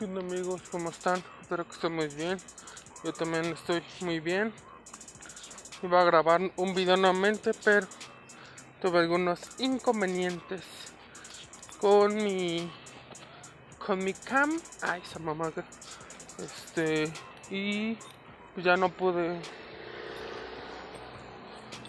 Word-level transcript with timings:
¿Qué 0.00 0.06
amigos? 0.06 0.62
¿Cómo 0.70 0.88
están? 0.88 1.22
Espero 1.42 1.66
que 1.66 1.72
estén 1.72 1.94
muy 1.94 2.08
bien. 2.08 2.38
Yo 3.04 3.12
también 3.12 3.44
estoy 3.44 3.82
muy 4.00 4.18
bien. 4.18 4.50
Iba 5.82 6.00
a 6.00 6.04
grabar 6.04 6.40
un 6.56 6.74
video 6.74 6.96
nuevamente, 6.96 7.50
pero 7.62 7.86
tuve 8.80 9.00
algunos 9.00 9.40
inconvenientes 9.60 10.64
con 11.82 12.14
mi 12.14 12.72
con 13.84 14.02
mi 14.02 14.14
cam. 14.14 14.58
Ay, 14.80 15.02
esa 15.02 15.18
mamá. 15.18 15.52
Este 16.38 17.12
y 17.50 17.98
pues 18.54 18.64
ya 18.64 18.78
no 18.78 18.88
pude 18.88 19.38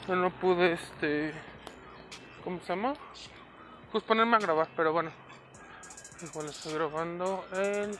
ya 0.05 0.16
no 0.16 0.32
pude 0.32 0.73
este 0.73 1.34
¿cómo 2.43 2.59
se 2.59 2.75
llama? 2.75 2.93
Pues 3.89 4.04
ponerme 4.04 4.36
a 4.36 4.39
grabar, 4.39 4.68
pero 4.75 4.91
bueno. 4.91 5.30
Igual 6.24 6.50
estoy 6.50 6.74
grabando 6.74 7.44
el 7.54 7.98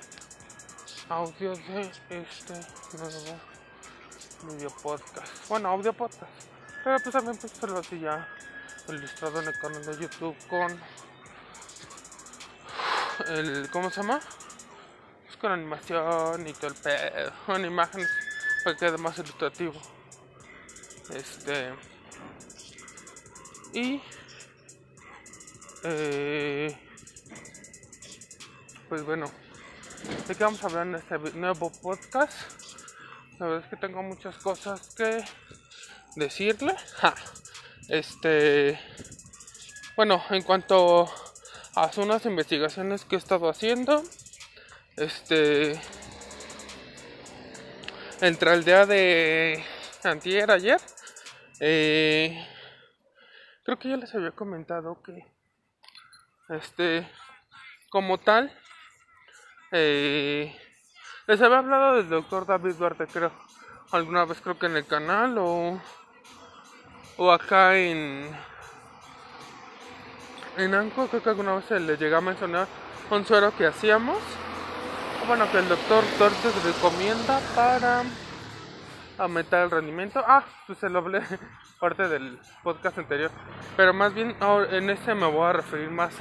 audio 1.10 1.56
de 1.56 1.92
este 2.10 2.54
nuevo 2.94 3.40
video 4.44 4.70
podcast. 4.84 5.50
Bueno, 5.50 5.70
audio 5.70 5.92
podcast. 5.92 6.32
Pero 6.84 6.98
pues 7.00 7.14
también 7.14 7.38
pues 7.38 7.52
hacerlo 7.52 7.80
así 7.80 8.00
ya 8.00 8.28
ilustrado 8.88 9.42
en 9.42 9.48
el 9.48 9.60
canal 9.60 9.84
de 9.84 9.98
YouTube 9.98 10.36
con 10.48 10.80
el 13.28 13.70
¿cómo 13.72 13.90
se 13.90 14.02
llama? 14.02 14.20
Pues 15.26 15.38
con 15.38 15.52
animación 15.54 16.48
y 16.48 16.54
todo 16.54 16.68
el 16.68 16.76
pedo, 16.76 17.32
con 17.48 17.66
imágenes 17.66 18.10
para 18.64 18.78
que 18.78 18.86
quede 18.86 18.98
más 19.00 19.18
ilustrativo. 19.18 19.82
Este 21.10 21.74
y 23.74 24.00
eh, 25.84 26.91
pues 28.92 29.06
bueno, 29.06 29.32
de 30.28 30.36
qué 30.36 30.44
vamos 30.44 30.62
a 30.62 30.68
hablar 30.68 30.86
en 30.86 30.96
este 30.96 31.18
nuevo 31.38 31.72
podcast. 31.82 32.34
La 33.40 33.46
verdad 33.46 33.64
es 33.64 33.70
que 33.70 33.78
tengo 33.78 34.04
muchas 34.04 34.36
cosas 34.36 34.94
que 34.96 35.24
decirle. 36.18 36.76
Este, 37.88 38.78
bueno, 39.96 40.22
en 40.30 40.44
cuanto 40.44 41.10
a 41.74 41.92
unas 41.96 42.26
investigaciones 42.26 43.06
que 43.06 43.16
he 43.16 43.18
estado 43.18 43.48
haciendo, 43.48 44.04
este, 44.98 45.80
entre 48.20 48.54
el 48.54 48.66
día 48.66 48.86
de 48.86 49.64
antier, 50.04 50.52
ayer, 50.52 50.82
eh, 51.62 52.46
creo 53.64 53.80
que 53.80 53.88
ya 53.88 53.96
les 53.96 54.14
había 54.14 54.32
comentado 54.32 55.02
que, 55.02 55.26
este, 56.50 57.10
como 57.90 58.18
tal, 58.18 58.54
eh, 59.72 60.56
les 61.28 61.42
había 61.42 61.60
hablado 61.60 61.96
del 61.96 62.10
doctor 62.10 62.46
David 62.46 62.76
Duarte, 62.76 63.08
creo. 63.08 63.32
Alguna 63.92 64.26
vez 64.26 64.42
creo 64.42 64.58
que 64.60 64.66
en 64.66 64.76
el 64.76 64.86
canal 64.86 65.38
o, 65.38 65.80
o 67.18 67.32
acá 67.32 67.78
en, 67.78 68.30
en 70.58 70.74
Anco, 70.74 71.08
creo 71.08 71.24
que 71.24 71.30
alguna 71.30 71.56
vez 71.56 71.66
se 71.66 71.80
les 71.80 72.00
llega 72.00 72.18
a 72.18 72.22
mencionar 72.22 72.68
un 73.10 73.26
suero 73.26 73.56
que 73.56 73.68
hacíamos. 73.68 74.18
Bueno, 75.28 75.50
que 75.52 75.60
el 75.60 75.70
doctor 75.70 76.04
Duarte 76.18 76.52
recomienda 76.66 77.40
para 77.56 78.04
aumentar 79.18 79.64
el 79.64 79.72
rendimiento. 79.72 80.22
Ah, 80.26 80.44
pues 80.68 80.80
se 80.80 80.90
lo 80.90 81.00
hablé 81.00 81.22
parte 81.80 82.08
del 82.10 82.40
podcast 82.64 82.98
anterior. 82.98 83.32
Pero 83.78 83.94
más 83.94 84.14
bien 84.14 84.36
en 84.72 84.90
este 84.90 85.16
me 85.16 85.28
voy 85.28 85.46
a 85.46 85.54
referir 85.54 85.90
más 85.90 86.14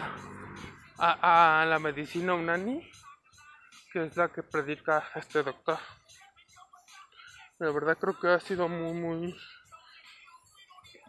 a, 0.98 1.62
a 1.62 1.64
la 1.66 1.78
medicina 1.78 2.34
unani 2.34 2.88
que 3.92 4.04
es 4.04 4.16
la 4.16 4.28
que 4.28 4.42
predica 4.42 5.04
este 5.14 5.42
doctor. 5.42 5.78
La 7.58 7.70
verdad 7.72 7.98
creo 7.98 8.18
que 8.18 8.28
ha 8.28 8.40
sido 8.40 8.68
muy, 8.68 8.92
muy, 8.92 9.36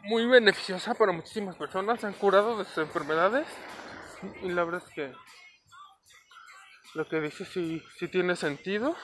muy 0.04 0.26
beneficiosa 0.26 0.94
para 0.96 1.12
muchísimas 1.12 1.56
personas. 1.56 2.02
Se 2.02 2.08
han 2.08 2.14
curado 2.14 2.58
de 2.58 2.66
sus 2.66 2.80
enfermedades. 2.80 3.48
Y 4.42 4.50
la 4.50 4.64
verdad 4.64 4.84
es 4.86 4.94
que 4.94 5.14
lo 6.94 7.08
que 7.08 7.22
dice 7.22 7.46
sí, 7.46 7.84
sí 7.98 8.08
tiene 8.08 8.36
sentido. 8.36 8.96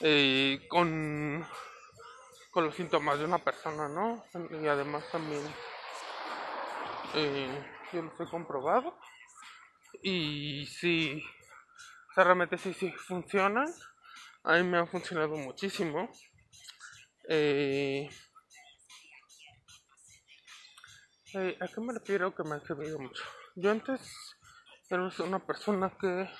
Eh, 0.00 0.66
con, 0.68 1.46
con 2.50 2.66
los 2.66 2.74
síntomas 2.74 3.18
de 3.18 3.24
una 3.24 3.38
persona, 3.38 3.88
¿no? 3.88 4.22
Y 4.62 4.66
además 4.66 5.04
también 5.10 5.42
eh, 7.14 7.64
yo 7.92 8.02
lo 8.02 8.24
he 8.24 8.28
comprobado. 8.28 8.98
Y 10.02 10.66
sí 10.66 11.24
realmente 12.24 12.58
sí, 12.58 12.72
sí 12.72 12.90
funcionan. 12.92 13.66
A 14.44 14.54
mí 14.54 14.62
me 14.62 14.78
han 14.78 14.88
funcionado 14.88 15.36
muchísimo. 15.36 16.10
Eh, 17.28 18.08
eh, 21.34 21.58
¿A 21.60 21.68
qué 21.68 21.80
me 21.80 21.92
refiero 21.92 22.34
que 22.34 22.44
me 22.44 22.56
ha 22.56 22.60
servido 22.60 22.98
mucho? 22.98 23.22
Yo 23.56 23.70
antes 23.70 24.00
era 24.88 25.10
una 25.18 25.44
persona 25.44 25.92
que 26.00 26.30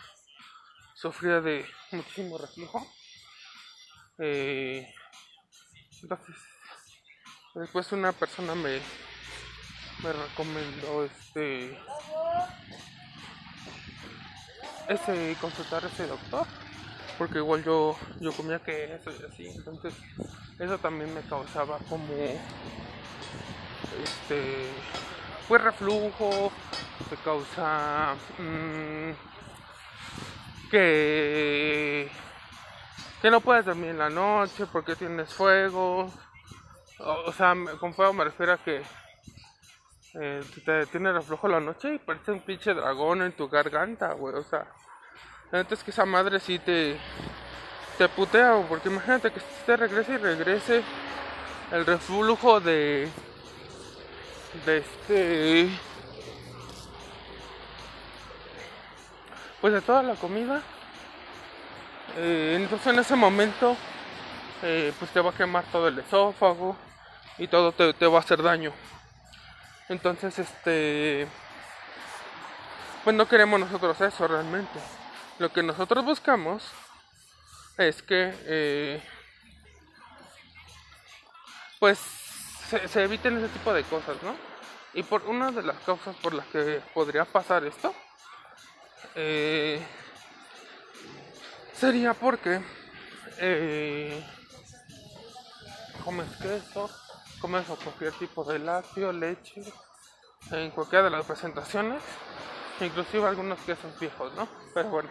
sufría 0.95 1.41
de 1.41 1.67
muchísimo 1.93 2.39
reflujo. 2.39 2.87
Eh, 4.19 4.89
entonces, 6.03 6.37
después 7.55 7.93
una 7.93 8.13
persona 8.13 8.55
me, 8.55 8.81
me 10.03 10.13
recomendó 10.13 11.05
este 11.05 11.79
ese 14.89 15.37
consultar 15.41 15.85
a 15.85 15.89
ese 15.89 16.07
doctor 16.07 16.47
porque 17.19 17.39
igual 17.39 17.65
yo 17.65 17.97
yo 18.21 18.33
comía 18.33 18.59
que 18.59 18.95
eso 18.95 19.11
y 19.11 19.25
así 19.25 19.47
entonces 19.49 19.95
eso 20.59 20.79
también 20.79 21.13
me 21.15 21.23
causaba 21.23 21.79
como 21.89 22.13
este 24.03 24.71
pues 25.49 25.63
reflujo 25.63 26.53
me 27.11 27.17
causa 27.19 28.15
mmm, 28.39 29.13
que 30.71 32.11
que 33.23 33.31
no 33.31 33.41
puedes 33.41 33.65
dormir 33.65 33.91
en 33.91 33.99
la 33.99 34.11
noche 34.11 34.67
porque 34.67 34.97
tienes 34.97 35.33
fuego 35.33 36.11
o, 36.99 37.33
sea 37.33 37.55
con 37.81 37.95
fuego 37.95 38.13
me 38.13 38.25
refiero 38.25 38.53
a 38.53 38.59
que 38.59 38.83
eh, 40.19 40.43
te 40.65 40.87
tiene 40.87 41.13
reflujo 41.13 41.47
la 41.47 41.61
noche 41.61 41.95
y 41.95 41.99
parece 41.99 42.33
un 42.33 42.41
pinche 42.41 42.73
dragón 42.73 43.23
en 43.23 43.33
tu 43.33 43.49
garganta, 43.49 44.13
güey. 44.13 44.35
O 44.35 44.43
sea, 44.43 44.67
la 45.51 45.65
que 45.65 45.91
esa 45.91 46.07
madre 46.07 46.41
sí 46.41 46.59
te, 46.59 46.99
te 47.99 48.09
putea, 48.09 48.65
porque 48.69 48.89
imagínate 48.89 49.31
que 49.31 49.41
te 49.67 49.77
regrese 49.77 50.13
y 50.15 50.17
regrese 50.17 50.83
el 51.71 51.85
reflujo 51.85 52.61
de, 52.61 53.09
de 54.65 54.79
este, 54.79 55.69
pues 59.61 59.73
de 59.75 59.81
toda 59.83 60.03
la 60.03 60.15
comida. 60.15 60.63
Eh, 62.17 62.57
entonces 62.59 62.87
en 62.87 62.99
ese 63.01 63.17
momento, 63.17 63.77
eh, 64.63 64.95
pues 64.99 65.11
te 65.11 65.21
va 65.21 65.31
a 65.31 65.35
quemar 65.35 65.65
todo 65.65 65.89
el 65.89 65.99
esófago 65.99 66.75
y 67.37 67.49
todo 67.49 67.73
te, 67.73 67.93
te 67.93 68.07
va 68.07 68.17
a 68.17 68.21
hacer 68.21 68.43
daño. 68.43 68.73
Entonces, 69.89 70.39
este, 70.39 71.29
pues 73.05 73.15
no 73.15 73.29
queremos 73.29 73.61
nosotros 73.61 74.01
eso 74.01 74.27
realmente. 74.27 74.79
Lo 75.39 75.53
que 75.53 75.63
nosotros 75.63 76.05
buscamos 76.05 76.65
es 77.79 78.03
que, 78.03 78.35
eh, 78.47 79.03
pues, 81.79 81.99
se, 82.69 83.03
eviten 83.03 83.37
ese 83.39 83.49
tipo 83.49 83.73
de 83.73 83.85
cosas, 83.85 84.21
¿no? 84.23 84.35
Y 84.95 85.03
por 85.03 85.23
una 85.25 85.53
de 85.53 85.63
las 85.63 85.77
causas 85.81 86.17
por 86.17 86.35
las 86.35 86.47
que 86.47 86.81
podría 86.95 87.25
pasar 87.25 87.65
esto, 87.65 87.95
eh, 89.15 89.81
sería 91.75 92.15
porque 92.15 92.61
eh, 93.39 94.25
comes 96.03 96.29
queso, 96.37 96.91
comes 97.41 97.67
cualquier 97.67 98.13
tipo 98.13 98.45
de 98.45 98.59
lácteo, 98.59 99.13
leche, 99.13 99.63
en 100.51 100.71
cualquiera 100.71 101.05
de 101.05 101.11
las 101.11 101.25
presentaciones, 101.27 102.03
inclusive 102.81 103.27
algunos 103.27 103.59
quesos 103.61 103.99
viejos, 103.99 104.35
¿no? 104.35 104.49
Pero 104.75 104.91
bueno, 104.91 105.09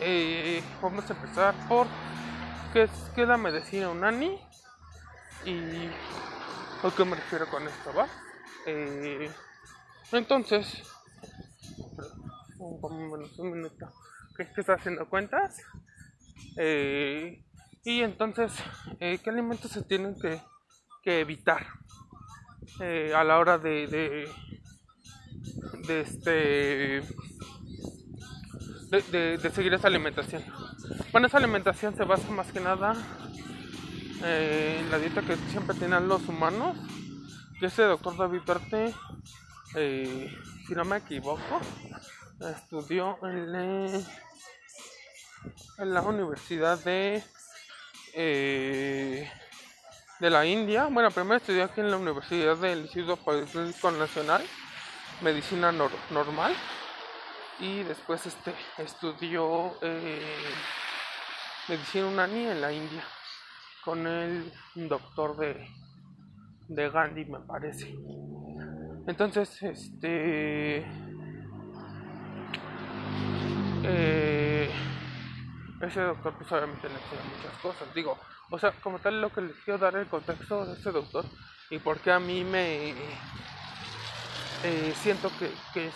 eh, 0.00 0.62
vamos 0.80 1.08
a 1.10 1.14
empezar 1.14 1.54
por 1.68 1.86
qué 2.72 2.84
es, 2.84 2.90
qué 3.14 3.26
la 3.26 3.36
medicina 3.36 3.90
unani 3.90 4.40
y 5.44 5.88
a 6.82 6.90
qué 6.96 7.04
me 7.04 7.16
refiero 7.16 7.48
con 7.48 7.66
esto, 7.66 7.92
¿va? 7.94 8.06
Eh, 8.66 9.30
entonces, 10.12 10.82
un 12.58 13.50
minuto, 13.50 13.92
que 14.36 14.42
es 14.44 14.58
está 14.58 14.74
haciendo 14.74 15.08
cuentas. 15.08 15.58
Eh, 16.56 17.44
y 17.84 18.02
entonces, 18.02 18.52
¿qué 18.98 19.20
alimentos 19.26 19.70
se 19.70 19.82
tienen 19.82 20.14
que 20.18 20.40
que 21.02 21.20
evitar 21.20 21.66
eh, 22.80 23.12
a 23.14 23.24
la 23.24 23.38
hora 23.38 23.58
de, 23.58 23.86
de, 23.86 24.28
este 26.00 27.02
de, 28.90 29.50
seguir 29.52 29.74
esa 29.74 29.88
alimentación. 29.88 30.44
Bueno, 31.12 31.26
esa 31.26 31.38
alimentación 31.38 31.96
se 31.96 32.04
basa 32.04 32.30
más 32.30 32.52
que 32.52 32.60
nada 32.60 32.94
eh, 34.24 34.78
en 34.80 34.90
la 34.90 34.98
dieta 34.98 35.22
que 35.22 35.36
siempre 35.50 35.76
tienen 35.76 36.08
los 36.08 36.26
humanos. 36.28 36.76
Que 37.58 37.66
ese 37.66 37.82
doctor 37.82 38.16
David 38.16 38.40
Duarte, 38.46 38.94
eh, 39.74 40.34
si 40.66 40.74
no 40.74 40.84
me 40.84 40.98
equivoco, 40.98 41.60
estudió 42.40 43.18
en, 43.26 44.04
en 45.78 45.94
la 45.94 46.02
Universidad 46.02 46.82
de 46.82 47.22
de 50.20 50.30
la 50.30 50.44
India. 50.44 50.88
Bueno, 50.90 51.10
primero 51.10 51.36
estudié 51.36 51.62
aquí 51.62 51.80
en 51.80 51.90
la 51.90 51.96
Universidad 51.96 52.56
del 52.58 52.82
Instituto 52.82 53.16
Politécnico 53.16 53.90
Nacional, 53.90 54.42
Medicina 55.22 55.72
Normal. 55.72 56.54
Y 57.58 57.82
después 57.82 58.24
este, 58.26 58.54
estudió 58.78 59.74
eh, 59.82 60.34
Medicina 61.68 62.06
Unani 62.06 62.46
en 62.46 62.60
la 62.60 62.72
India 62.72 63.02
con 63.84 64.06
el 64.06 64.52
doctor 64.74 65.36
de, 65.36 65.68
de 66.68 66.90
Gandhi, 66.90 67.24
me 67.24 67.40
parece. 67.40 67.94
Entonces, 69.06 69.62
este... 69.62 70.86
Eh, 73.82 74.70
ese 75.80 76.00
doctor 76.02 76.34
pues 76.36 76.52
obviamente 76.52 76.88
le 76.88 76.94
enseña 76.94 77.22
muchas 77.36 77.58
cosas. 77.62 77.94
Digo, 77.94 78.18
o 78.50 78.58
sea, 78.58 78.72
como 78.82 78.98
tal 78.98 79.20
lo 79.20 79.30
que 79.30 79.40
les 79.40 79.56
quiero 79.58 79.78
dar 79.78 79.96
el 79.96 80.08
contexto 80.08 80.66
de 80.66 80.74
ese 80.74 80.90
doctor 80.90 81.24
y 81.70 81.78
por 81.78 82.00
qué 82.00 82.10
a 82.10 82.18
mí 82.18 82.44
me 82.44 82.90
eh, 84.64 84.92
siento 84.96 85.30
que, 85.38 85.86
es 85.86 85.94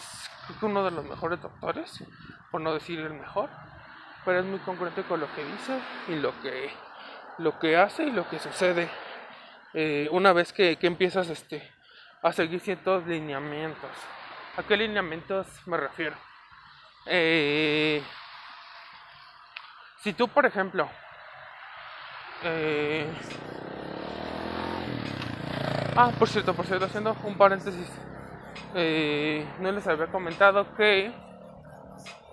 uno 0.63 0.85
de 0.85 0.93
los 0.93 1.05
mejores 1.05 1.43
doctores, 1.43 2.05
por 2.51 2.61
no 2.61 2.73
decir 2.73 3.01
el 3.01 3.15
mejor, 3.15 3.51
pero 4.25 4.39
es 4.39 4.45
muy 4.45 4.61
concreto 4.61 5.03
con 5.05 5.21
lo 5.21 5.35
que 5.35 5.45
dice 5.45 5.79
y 6.09 6.17
lo 6.17 6.41
que, 6.41 6.71
lo 7.39 7.59
que 7.59 7.77
hace 7.77 8.05
y 8.05 8.13
lo 8.13 8.29
que 8.29 8.39
sucede 8.39 8.89
eh, 9.75 10.09
una 10.13 10.33
vez 10.33 10.53
que, 10.53 10.77
que, 10.77 10.87
empiezas 10.87 11.29
este, 11.29 11.69
a 12.23 12.33
seguir 12.33 12.61
ciertos 12.61 13.05
lineamientos. 13.07 13.91
¿A 14.57 14.63
qué 14.63 14.77
lineamientos 14.77 15.47
me 15.67 15.77
refiero? 15.77 16.17
Eh, 17.07 18.01
si 20.03 20.13
tú, 20.13 20.29
por 20.29 20.47
ejemplo, 20.47 20.89
eh... 22.45 23.07
Ah, 25.97 26.13
por 26.19 26.29
cierto, 26.29 26.55
por 26.55 26.67
cierto, 26.67 26.87
haciendo 26.87 27.17
un 27.25 27.37
paréntesis, 27.37 27.89
eh, 28.75 29.47
no 29.61 29.71
les 29.71 29.87
había 29.87 30.09
comentado 30.09 30.75
que 30.77 31.13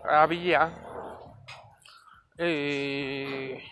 había 0.03 0.71
eh, 2.37 3.63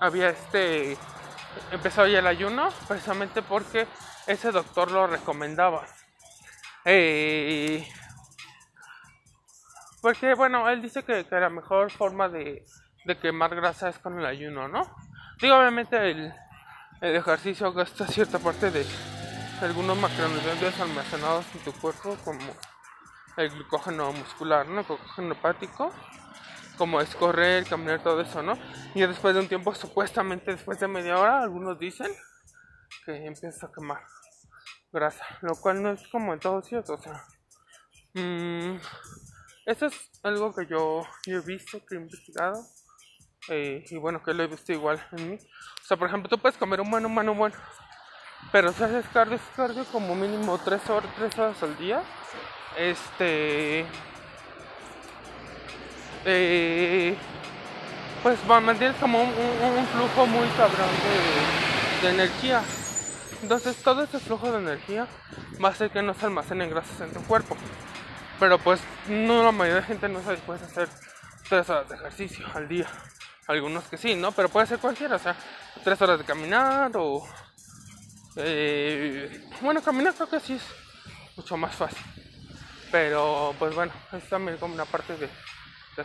había 0.00 0.30
este 0.30 0.96
empezado 1.70 2.08
ya 2.08 2.18
el 2.18 2.26
ayuno 2.26 2.70
precisamente 2.88 3.42
porque 3.42 3.86
ese 4.26 4.50
doctor 4.50 4.90
lo 4.90 5.06
recomendaba. 5.06 5.86
Eh, 6.84 7.86
porque, 10.00 10.34
bueno, 10.34 10.68
él 10.68 10.80
dice 10.80 11.04
que, 11.04 11.26
la 11.30 11.50
mejor 11.50 11.90
forma 11.90 12.28
de, 12.28 12.64
quemar 13.20 13.54
grasa 13.54 13.88
es 13.88 13.98
con 13.98 14.18
el 14.18 14.26
ayuno, 14.26 14.68
¿no? 14.68 14.82
Digo, 15.40 15.56
obviamente 15.56 16.10
el, 16.10 16.32
ejercicio 17.00 17.72
gasta 17.72 18.06
cierta 18.06 18.38
parte 18.38 18.70
de 18.70 18.84
algunos 19.62 19.96
macronutrientes 19.96 20.78
almacenados 20.80 21.46
en 21.54 21.60
tu 21.64 21.72
cuerpo, 21.72 22.16
como 22.24 22.54
el 23.36 23.50
glucógeno 23.50 24.12
muscular, 24.12 24.66
¿no? 24.66 24.80
El 24.80 24.86
glucógeno 24.86 25.32
hepático, 25.32 25.92
como 26.76 27.00
es 27.00 27.14
correr, 27.14 27.66
caminar, 27.66 28.02
todo 28.02 28.20
eso, 28.20 28.42
¿no? 28.42 28.58
Y 28.94 29.00
después 29.00 29.34
de 29.34 29.40
un 29.40 29.48
tiempo, 29.48 29.74
supuestamente 29.74 30.52
después 30.52 30.78
de 30.78 30.88
media 30.88 31.18
hora, 31.18 31.42
algunos 31.42 31.78
dicen 31.78 32.12
que 33.04 33.26
empieza 33.26 33.66
a 33.66 33.72
quemar 33.72 34.02
grasa, 34.92 35.24
lo 35.42 35.54
cual 35.56 35.82
no 35.82 35.92
es 35.92 36.06
como 36.08 36.34
en 36.34 36.40
todo 36.40 36.60
cierto, 36.62 36.94
o 36.94 36.98
sea, 36.98 37.24
mmm, 38.14 38.76
eso 39.66 39.86
es 39.86 40.10
algo 40.22 40.54
que 40.54 40.66
yo, 40.66 41.02
he 41.26 41.38
visto, 41.40 41.78
que 41.86 41.94
he 41.94 41.98
investigado. 41.98 42.60
Eh, 43.48 43.84
y 43.90 43.96
bueno, 43.96 44.22
que 44.22 44.34
lo 44.34 44.42
he 44.42 44.46
visto 44.46 44.72
igual 44.72 45.04
en 45.12 45.30
mí. 45.30 45.36
O 45.36 45.86
sea, 45.86 45.96
por 45.96 46.08
ejemplo, 46.08 46.28
tú 46.28 46.38
puedes 46.38 46.58
comer 46.58 46.80
un 46.80 46.90
buen 46.90 47.04
humano 47.04 47.34
bueno. 47.34 47.56
Pero 48.52 48.72
si 48.72 48.82
haces 48.82 49.04
cardio, 49.12 49.36
es 49.36 49.42
cardio 49.54 49.84
como 49.86 50.14
mínimo 50.14 50.58
3 50.58 50.90
horas, 50.90 51.10
3 51.16 51.38
horas 51.38 51.62
al 51.62 51.76
día. 51.78 52.02
Este. 52.76 53.86
Eh, 56.24 57.16
pues 58.22 58.38
mantienes 58.44 58.96
como 58.98 59.22
un, 59.22 59.86
flujo 59.92 60.26
muy 60.26 60.46
cabrón 60.48 60.88
de, 62.02 62.10
energía. 62.10 62.62
Entonces 63.42 63.76
todo 63.82 64.02
ese 64.02 64.18
flujo 64.18 64.52
de 64.52 64.58
energía 64.58 65.06
va 65.62 65.68
a 65.68 65.72
hacer 65.72 65.90
que 65.90 66.02
no 66.02 66.12
se 66.12 66.26
almacenen 66.26 66.68
grasas 66.68 67.00
en 67.00 67.12
tu 67.12 67.22
cuerpo. 67.22 67.56
Pero 68.38 68.58
pues 68.58 68.80
no 69.08 69.42
la 69.42 69.52
mayoría 69.52 69.80
de 69.80 69.86
gente 69.86 70.08
no 70.08 70.22
sabe 70.22 70.36
puedes 70.38 70.62
hacer 70.62 70.88
tres 71.48 71.68
horas 71.70 71.88
de 71.88 71.94
ejercicio 71.94 72.46
al 72.54 72.68
día. 72.68 72.86
Algunos 73.50 73.82
que 73.88 73.98
sí, 73.98 74.14
¿no? 74.14 74.30
Pero 74.30 74.48
puede 74.48 74.68
ser 74.68 74.78
cualquiera, 74.78 75.16
o 75.16 75.18
sea, 75.18 75.34
tres 75.82 76.00
horas 76.00 76.20
de 76.20 76.24
caminar 76.24 76.92
o... 76.94 77.28
Eh, 78.36 79.44
bueno, 79.60 79.82
caminar 79.82 80.14
creo 80.14 80.28
que 80.30 80.38
sí 80.38 80.52
es 80.52 80.62
mucho 81.34 81.56
más 81.56 81.74
fácil. 81.74 81.98
Pero 82.92 83.52
pues 83.58 83.74
bueno, 83.74 83.92
es 84.12 84.28
también 84.28 84.56
como 84.56 84.74
una 84.74 84.84
parte 84.84 85.16
de, 85.16 85.28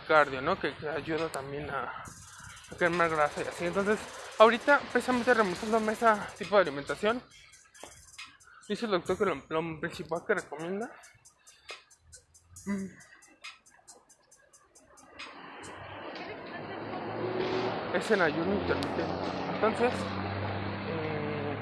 cardio, 0.08 0.42
¿no? 0.42 0.58
Que, 0.58 0.74
ayuda 0.88 1.28
también 1.28 1.70
a, 1.70 1.84
a 1.84 2.76
quemar 2.76 3.10
grasa 3.10 3.42
y 3.42 3.46
así. 3.46 3.64
Entonces, 3.64 4.00
ahorita 4.38 4.80
precisamente 4.90 5.32
remontándome 5.32 5.92
ese 5.92 6.06
tipo 6.36 6.56
de 6.56 6.62
alimentación, 6.62 7.22
dice 8.68 8.86
el 8.86 8.90
doctor 8.90 9.18
que 9.18 9.24
lo 9.24 9.80
principal 9.80 10.24
que 10.26 10.34
recomienda 10.34 10.90
es 17.96 18.10
en 18.10 18.22
ayuno 18.22 18.54
intermitente. 18.54 19.02
Entonces, 19.54 19.92
eh, 20.90 21.56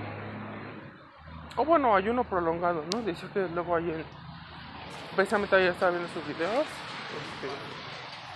o 1.56 1.64
bueno, 1.64 1.94
ayuno 1.94 2.25
prolongado, 2.25 2.84
¿no? 2.92 3.02
Dice 3.02 3.26
que 3.32 3.48
luego 3.54 3.76
hay 3.76 3.90
en. 3.90 4.04
Precisamente 5.14 5.56
ayer 5.56 5.70
estaba 5.70 5.92
viendo 5.92 6.08
sus 6.12 6.26
videos 6.26 6.66
este, 7.14 7.48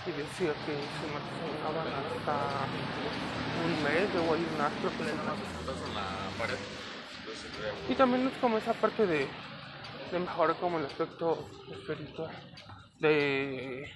y 0.09 0.13
decía 0.13 0.53
que 0.65 0.73
se 0.73 1.05
mantenían 1.13 1.59
hasta 2.17 2.35
un 3.65 3.73
mes, 3.83 4.13
luego 4.13 4.33
hay 4.33 4.43
un 4.55 4.61
astro 4.61 4.89
que 4.91 5.03
Y 7.91 7.95
también 7.95 8.27
es 8.27 8.37
como 8.39 8.57
esa 8.57 8.73
parte 8.73 9.05
de 9.05 9.27
de 10.11 10.19
mejorar 10.19 10.55
como 10.55 10.79
el 10.79 10.85
aspecto 10.85 11.47
espiritual 11.71 12.31
de 12.99 13.91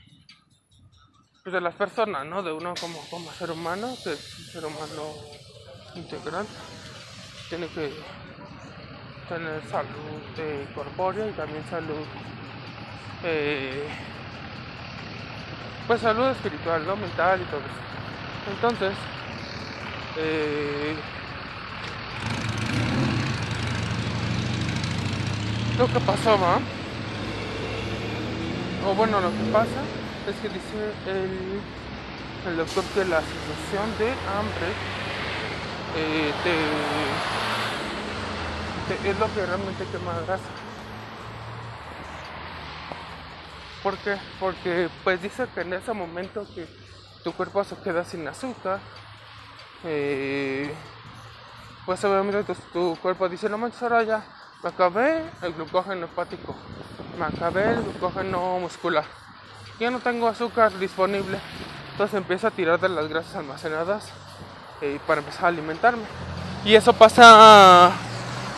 pues 1.43 1.53
de 1.53 1.59
las 1.59 1.75
personas, 1.75 2.25
¿no? 2.25 2.41
De 2.41 2.53
uno 2.53 2.73
como, 2.79 2.99
como 3.09 3.29
ser 3.33 3.51
humano, 3.51 3.93
que 4.01 4.13
es 4.13 4.39
un 4.39 4.45
ser 4.45 4.65
humano 4.65 5.13
integral, 5.93 6.47
tiene 7.49 7.67
que 7.67 7.91
tener 9.27 9.61
salud 9.69 10.21
eh, 10.37 10.65
corpórea 10.73 11.27
y 11.27 11.31
también 11.33 11.65
salud, 11.69 12.05
eh, 13.23 13.89
pues 15.85 15.99
salud 15.99 16.27
espiritual, 16.27 16.87
¿no? 16.87 16.95
Mental 16.95 17.41
y 17.41 17.45
todo 17.45 17.59
eso. 17.59 18.53
Entonces, 18.55 18.93
eh, 20.17 20.95
lo 25.77 25.87
que 25.87 25.99
pasaba, 25.99 26.59
o 28.87 28.95
bueno, 28.95 29.19
lo 29.19 29.29
que 29.29 29.51
pasa 29.51 30.02
es 30.27 30.35
que 30.37 30.49
dice 30.49 30.93
el, 31.07 31.59
el 32.47 32.57
doctor 32.57 32.83
que 32.93 33.05
la 33.05 33.21
situación 33.21 33.97
de 33.99 34.09
hambre 34.09 34.67
eh, 35.97 36.33
es 39.05 39.19
lo 39.19 39.33
que 39.33 39.45
realmente 39.45 39.85
quema 39.85 40.13
grasa. 40.25 40.43
¿Por 43.81 43.97
qué? 43.97 44.17
Porque 44.39 44.89
pues 45.03 45.21
dice 45.21 45.45
que 45.53 45.61
en 45.61 45.73
ese 45.73 45.91
momento 45.91 46.47
que 46.55 46.67
tu 47.23 47.33
cuerpo 47.33 47.63
se 47.65 47.75
queda 47.77 48.05
sin 48.05 48.25
azúcar, 48.27 48.79
eh, 49.83 50.73
pues 51.85 52.03
obviamente 52.05 52.43
tu, 52.45 52.55
tu, 52.71 53.01
cuerpo 53.01 53.27
dice, 53.27 53.49
no 53.49 53.57
manches, 53.57 53.83
ahora 53.83 54.03
ya 54.03 54.23
me 54.63 54.69
acabé 54.69 55.29
el 55.41 55.53
glucógeno 55.53 56.05
hepático. 56.05 56.55
Me 57.19 57.25
acabé 57.25 57.73
el 57.73 57.83
glucógeno 57.83 58.59
muscular. 58.59 59.22
Ya 59.79 59.91
no 59.91 59.99
tengo 59.99 60.27
azúcar 60.27 60.77
disponible. 60.77 61.39
Entonces 61.91 62.17
empiezo 62.17 62.47
a 62.47 62.51
tirar 62.51 62.79
de 62.79 62.89
las 62.89 63.07
grasas 63.07 63.35
almacenadas 63.35 64.05
eh, 64.81 64.99
para 65.05 65.19
empezar 65.21 65.45
a 65.45 65.47
alimentarme. 65.49 66.03
Y 66.65 66.75
eso 66.75 66.93
pasa 66.93 67.91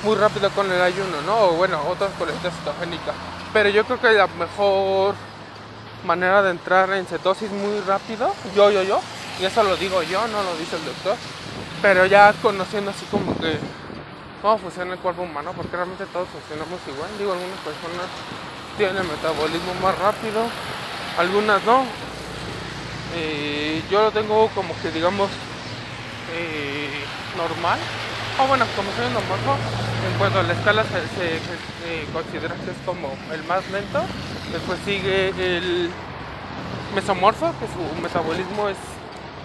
muy 0.04 0.16
rápido 0.16 0.50
con 0.52 0.72
el 0.72 0.82
ayuno, 0.82 1.22
¿no? 1.26 1.46
O 1.46 1.52
bueno, 1.54 1.82
otras 1.90 2.12
colectas 2.18 2.54
cetogénicas. 2.60 3.16
Pero 3.52 3.70
yo 3.70 3.84
creo 3.86 4.00
que 4.00 4.12
la 4.12 4.28
mejor 4.28 5.16
manera 6.06 6.44
de 6.44 6.52
entrar 6.52 6.92
en 6.92 7.06
cetosis 7.06 7.50
muy 7.52 7.80
rápido, 7.82 8.34
yo, 8.56 8.70
yo, 8.70 8.84
yo, 8.84 9.02
y 9.40 9.46
eso 9.46 9.64
lo 9.64 9.76
digo 9.76 10.04
yo, 10.04 10.28
no 10.28 10.44
lo 10.44 10.56
dice 10.58 10.76
el 10.76 10.86
doctor, 10.86 11.18
pero 11.82 12.06
ya 12.06 12.34
conociendo 12.42 12.92
así 12.92 13.06
como 13.06 13.38
que 13.40 13.58
cómo 14.42 14.58
funciona 14.60 14.94
el 14.94 15.00
cuerpo 15.00 15.24
humano, 15.24 15.52
porque 15.56 15.76
realmente 15.76 16.06
todos 16.08 16.28
funcionamos 16.30 16.80
igual, 16.88 17.10
digo, 17.18 17.34
algunas 17.34 17.60
personas 17.60 18.06
tienen 18.78 19.08
metabolismo 19.08 19.74
más 19.82 19.98
rápido, 19.98 20.46
algunas 21.18 21.64
no, 21.66 21.86
yo 23.90 24.02
lo 24.02 24.12
tengo 24.12 24.50
como 24.50 24.74
que 24.82 24.92
digamos 24.92 25.30
eh, 26.34 26.90
normal, 27.38 27.80
o 28.40 28.48
bueno, 28.48 28.66
como 28.76 28.90
soy 28.92 29.06
normal, 29.14 29.40
en 30.12 30.18
cuanto 30.18 30.40
a 30.40 30.44
la 30.44 30.54
escala 30.54 30.84
se, 30.84 32.10
considera 32.12 32.56
que 32.56 32.72
es 32.72 32.78
como 32.86 33.16
el 33.32 33.44
más 33.44 33.70
lento, 33.70 34.02
después 34.52 34.80
sigue 34.86 35.30
el 35.30 35.90
mesomorfo, 36.94 37.54
que 37.60 37.68
su 37.68 38.02
metabolismo 38.02 38.70
es 38.70 38.78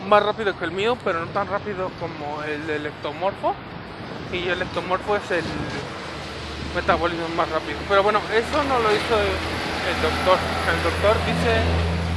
más 0.09 0.23
rápido 0.23 0.59
que 0.59 0.65
el 0.65 0.73
mío, 0.73 0.97
pero 1.05 1.25
no 1.25 1.31
tan 1.33 1.49
rápido 1.49 1.91
como 2.01 2.43
el 2.43 2.67
del 2.67 2.87
ectomorfo, 2.87 3.55
y 4.33 4.49
el 4.49 4.63
ectomorfo 4.63 5.17
es 5.17 5.31
el 5.31 5.45
metabolismo 6.75 7.29
más 7.37 7.49
rápido. 7.51 7.79
Pero 7.89 8.03
bueno, 8.03 8.21
eso 8.33 8.65
no 8.65 8.79
lo 8.79 8.89
hizo 8.95 9.15
el 9.21 9.97
doctor. 10.03 10.39
El 10.69 10.83
doctor 10.83 11.17
dice, 11.27 11.63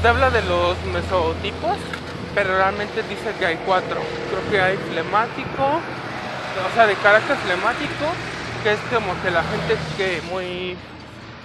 te 0.02 0.08
habla 0.08 0.30
de 0.30 0.42
los 0.44 0.78
mesotipos, 0.86 1.78
pero 2.36 2.56
realmente 2.58 3.04
dice 3.04 3.34
que 3.40 3.46
hay 3.46 3.58
cuatro. 3.66 4.02
Creo 4.30 4.52
que 4.52 4.62
hay 4.62 4.78
flemático, 4.78 5.64
o 5.64 6.76
sea, 6.76 6.86
de 6.88 6.96
carácter 6.96 7.38
flemático, 7.38 8.06
que 8.64 8.74
es 8.74 8.80
como 8.92 9.14
que 9.22 9.32
la 9.32 9.44
gente 9.44 9.78
que 9.98 10.22
muy 10.30 10.78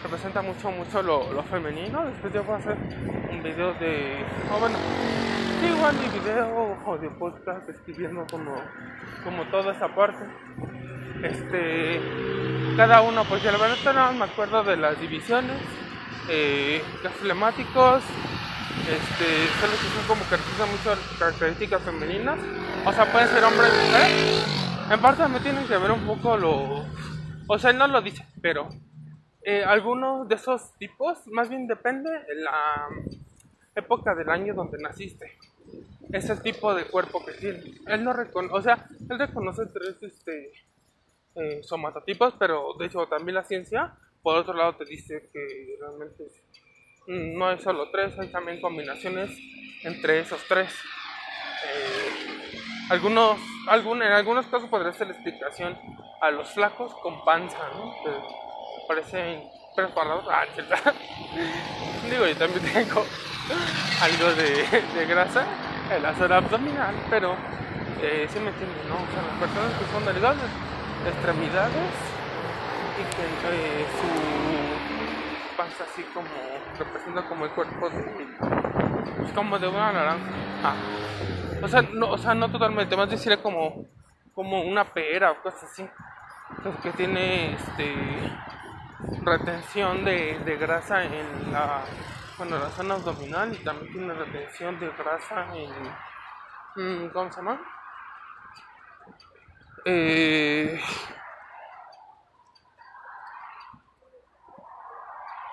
representa 0.03 0.43
mucho 0.43 0.71
mucho 0.71 1.03
lo, 1.03 1.43
femenino. 1.45 2.05
Después 2.05 2.33
yo 2.33 2.45
voy 2.45 2.55
a 2.55 2.59
hacer 2.59 2.77
un 3.31 3.43
video 3.43 3.75
de. 3.75 4.25
Oh, 4.53 4.59
bueno, 4.59 4.79
igual 5.63 5.95
mi 5.97 6.19
video 6.19 6.79
o 6.85 6.99
de 6.99 7.11
podcast 7.11 7.69
escribiendo 7.69 8.27
como, 8.31 8.55
como 9.25 9.45
toda 9.51 9.73
esa 9.73 9.89
parte. 9.95 10.25
Este. 11.23 12.58
Cada 12.79 13.03
uno, 13.03 13.25
pues 13.25 13.43
ya 13.43 13.51
la 13.51 13.59
verdad 13.59 13.93
no 13.93 14.13
me 14.13 14.25
acuerdo 14.27 14.63
de 14.63 14.77
las 14.77 15.01
divisiones. 15.01 15.61
Eh, 16.29 16.81
flemáticos. 17.21 18.05
Este, 18.83 19.49
son 19.59 19.71
los 19.73 19.81
que 19.81 19.89
son 19.89 20.07
como 20.07 20.23
que 20.29 20.37
representan 20.37 20.71
muchas 20.71 20.99
características 21.19 21.83
femeninas. 21.83 22.39
O 22.87 22.93
sea, 22.93 23.11
pueden 23.11 23.29
ser 23.31 23.43
hombres 23.43 23.73
y 23.73 23.85
mujeres. 23.85 24.45
En 24.93 25.01
parte 25.01 25.27
me 25.27 25.41
tienen 25.41 25.67
que 25.67 25.77
ver 25.77 25.91
un 25.91 26.07
poco 26.07 26.37
lo. 26.37 26.85
O 27.49 27.59
sea, 27.59 27.73
él 27.73 27.79
no 27.79 27.89
lo 27.89 28.01
dice, 28.01 28.25
pero 28.41 28.69
eh, 29.43 29.65
algunos 29.65 30.29
de 30.29 30.37
esos 30.37 30.73
tipos, 30.79 31.27
más 31.27 31.49
bien 31.49 31.67
depende 31.67 32.09
de 32.09 32.35
la 32.37 32.87
época 33.75 34.15
del 34.15 34.31
año 34.31 34.55
donde 34.55 34.79
naciste. 34.79 35.37
Es 36.13 36.31
el 36.31 36.41
tipo 36.43 36.73
de 36.77 36.85
cuerpo 36.85 37.27
que 37.27 37.33
tiene. 37.33 37.75
Él 37.89 38.05
no 38.05 38.13
reconoce, 38.13 38.55
o 38.55 38.63
sea, 38.63 38.87
él 39.11 39.19
reconoce 39.19 39.67
tres 39.67 39.97
este, 40.01 40.53
eh, 41.39 41.63
somatotipos, 41.63 42.35
pero 42.39 42.75
de 42.79 42.87
hecho 42.87 43.07
también 43.07 43.37
la 43.37 43.45
ciencia, 43.45 43.95
por 44.23 44.37
otro 44.37 44.55
lado, 44.55 44.75
te 44.75 44.85
dice 44.85 45.31
que 45.33 45.77
realmente 45.81 46.25
no 47.07 47.49
hay 47.49 47.59
solo 47.61 47.91
tres, 47.91 48.19
hay 48.19 48.29
también 48.29 48.61
combinaciones 48.61 49.31
entre 49.85 50.21
esos 50.21 50.43
tres. 50.49 50.73
Eh, 51.65 52.59
algunos, 52.91 53.39
algún, 53.69 54.03
en 54.03 54.13
algunos 54.13 54.47
casos 54.47 54.69
podría 54.69 54.93
ser 54.93 55.07
la 55.07 55.15
explicación 55.15 55.79
a 56.21 56.31
los 56.31 56.51
flacos 56.51 56.93
con 57.03 57.25
panza, 57.25 57.69
¿no? 57.75 57.95
parecen 58.89 59.45
perros 59.77 59.93
parados. 59.93 60.25
Ah, 60.29 60.45
Digo, 62.11 62.27
yo 62.27 62.37
también 62.37 62.73
tengo 62.73 63.05
algo 64.03 64.35
de, 64.35 64.99
de 64.99 65.07
grasa 65.07 65.47
en 65.95 66.03
la 66.03 66.15
zona 66.15 66.39
abdominal, 66.39 66.95
pero 67.09 67.37
eh, 68.03 68.27
sí 68.33 68.39
me 68.41 68.49
entienden, 68.49 68.89
¿no? 68.89 68.95
O 68.95 69.13
sea, 69.13 69.23
las 69.23 69.39
personas 69.41 69.79
que 69.79 69.93
son 69.93 70.05
delgadas 70.05 70.37
de 70.37 70.68
extremidades 71.09 71.93
y 72.99 73.17
que 73.17 73.23
entre 73.27 73.87
su 73.99 75.57
panza 75.57 75.85
así 75.85 76.03
como 76.15 76.29
representa 76.79 77.29
como 77.29 77.45
el 77.45 77.51
cuerpo 77.53 77.91
de 77.91 78.27
pues 79.19 79.33
como 79.33 79.59
de 79.59 79.69
una 79.69 79.93
naranja. 79.93 80.31
Ah. 80.63 80.75
O 81.63 81.69
sea, 81.69 81.83
no, 81.83 82.11
o 82.11 82.19
sea, 82.19 82.35
no 82.35 82.51
totalmente, 82.51 82.97
más 82.97 83.11
decir 83.11 83.37
como 83.43 83.85
como 84.35 84.63
una 84.63 84.85
pera 84.85 85.33
o 85.33 85.43
cosas 85.43 85.65
así. 85.65 85.89
Entonces 86.57 86.81
que 86.83 86.91
tiene 86.93 87.55
este 87.55 87.95
retención 89.23 90.05
de, 90.05 90.39
de, 90.45 90.57
grasa 90.57 91.05
en 91.05 91.53
la, 91.53 91.85
bueno, 92.37 92.59
la 92.59 92.71
zona 92.71 92.95
abdominal 92.95 93.53
y 93.53 93.65
también 93.65 93.93
tiene 93.93 94.15
retención 94.15 94.79
de 94.81 94.91
grasa 94.91 95.47
en, 95.55 97.07
mm, 97.07 97.09
¿cómo 97.11 97.31
se 97.31 97.37
llama? 97.37 97.61
Eh, 99.91 100.79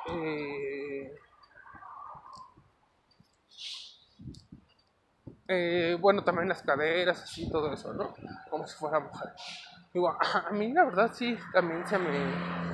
eh, 0.09 1.15
eh, 5.47 5.97
bueno, 6.01 6.23
también 6.23 6.49
las 6.49 6.61
caderas, 6.63 7.23
así, 7.23 7.49
todo 7.49 7.71
eso, 7.73 7.93
¿no? 7.93 8.13
Como 8.49 8.67
si 8.67 8.75
fuera 8.75 8.99
mujer. 8.99 9.29
Igual, 9.93 10.17
a 10.49 10.51
mí 10.51 10.73
la 10.73 10.83
verdad 10.83 11.11
sí, 11.13 11.37
también 11.53 11.87
se 11.87 11.97
me 11.97 12.65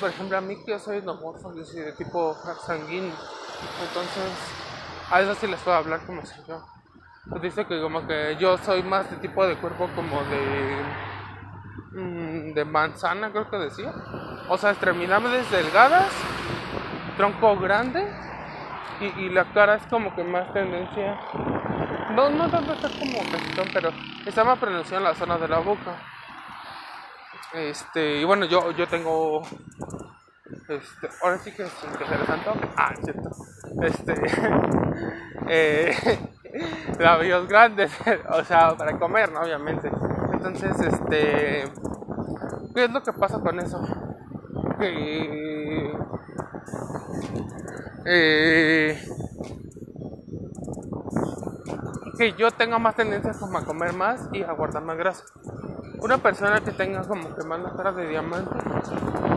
por 0.00 0.08
ejemplo, 0.08 0.38
a 0.38 0.40
mí 0.40 0.56
que 0.64 0.72
yo 0.72 0.78
soy 0.78 0.96
endomorfo, 0.98 1.54
yo 1.54 1.62
soy 1.64 1.82
de 1.82 1.92
tipo 1.92 2.34
sanguíneo. 2.66 3.14
Entonces, 3.86 4.32
a 5.10 5.20
eso 5.20 5.34
sí 5.34 5.46
les 5.46 5.60
puedo 5.60 5.76
hablar 5.76 6.00
como 6.06 6.24
si 6.24 6.34
yo. 6.48 6.64
Dice 7.42 7.66
que 7.66 7.80
como 7.80 8.06
que 8.06 8.36
yo 8.38 8.56
soy 8.58 8.82
más 8.82 9.10
de 9.10 9.16
tipo 9.18 9.46
de 9.46 9.56
cuerpo 9.56 9.88
como 9.94 10.22
de... 10.24 10.82
Mm, 11.92 12.54
de 12.54 12.64
manzana, 12.64 13.30
creo 13.30 13.50
que 13.50 13.56
decía. 13.58 13.92
O 14.48 14.56
sea, 14.56 14.70
extremidades 14.70 15.50
delgadas, 15.50 16.10
tronco 17.16 17.56
grande 17.58 18.06
y, 19.00 19.04
y 19.22 19.28
la 19.30 19.52
cara 19.52 19.76
es 19.76 19.86
como 19.86 20.14
que 20.14 20.24
más 20.24 20.52
tendencia... 20.52 21.18
No, 22.14 22.28
no 22.28 22.50
tanto 22.50 22.72
está 22.72 22.88
como 22.88 23.22
mexicano, 23.30 23.70
pero 23.72 23.90
está 24.26 24.42
más 24.42 24.58
pronunciada 24.58 24.98
en 24.98 25.04
la 25.04 25.14
zona 25.14 25.38
de 25.38 25.48
la 25.48 25.58
boca. 25.58 25.96
Este, 27.52 28.20
y 28.20 28.24
bueno, 28.24 28.46
yo, 28.46 28.70
yo 28.72 28.86
tengo. 28.86 29.42
Este, 30.68 31.08
ahora 31.22 31.38
sí 31.38 31.52
que 31.52 31.66
se 31.66 32.26
santo. 32.26 32.54
Ah, 32.76 32.94
cierto. 33.02 33.30
Este. 33.82 34.14
eh, 35.48 35.96
labios 36.98 37.48
grandes, 37.48 37.92
o 38.30 38.44
sea, 38.44 38.76
para 38.76 38.98
comer, 38.98 39.32
¿no? 39.32 39.40
Obviamente. 39.40 39.90
Entonces, 40.32 40.78
este. 40.80 41.64
¿Qué 42.74 42.84
es 42.84 42.90
lo 42.90 43.02
que 43.02 43.12
pasa 43.12 43.40
con 43.40 43.58
eso? 43.60 43.82
Que. 44.78 45.92
Eh, 48.06 49.02
que 52.16 52.32
yo 52.32 52.50
tengo 52.50 52.78
más 52.78 52.96
tendencias 52.96 53.36
como 53.38 53.58
a 53.58 53.64
comer 53.64 53.92
más 53.92 54.28
y 54.32 54.42
a 54.42 54.52
guardar 54.52 54.82
más 54.82 54.96
grasa 54.96 55.24
una 56.02 56.18
persona 56.18 56.60
que 56.60 56.70
tenga 56.72 57.02
como 57.02 57.34
que 57.34 57.44
más 57.44 57.60
la 57.60 57.72
cara 57.76 57.92
de 57.92 58.08
diamante 58.08 58.58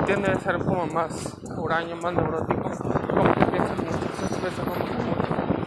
tiende 0.05 0.32
a 0.32 0.39
ser 0.39 0.60
como 0.60 0.88
más 0.88 1.38
huraño, 1.58 1.96
más 1.98 2.13
neurótico, 2.13 2.72
como 3.10 3.34
que 3.34 3.60
mucho, 3.60 5.23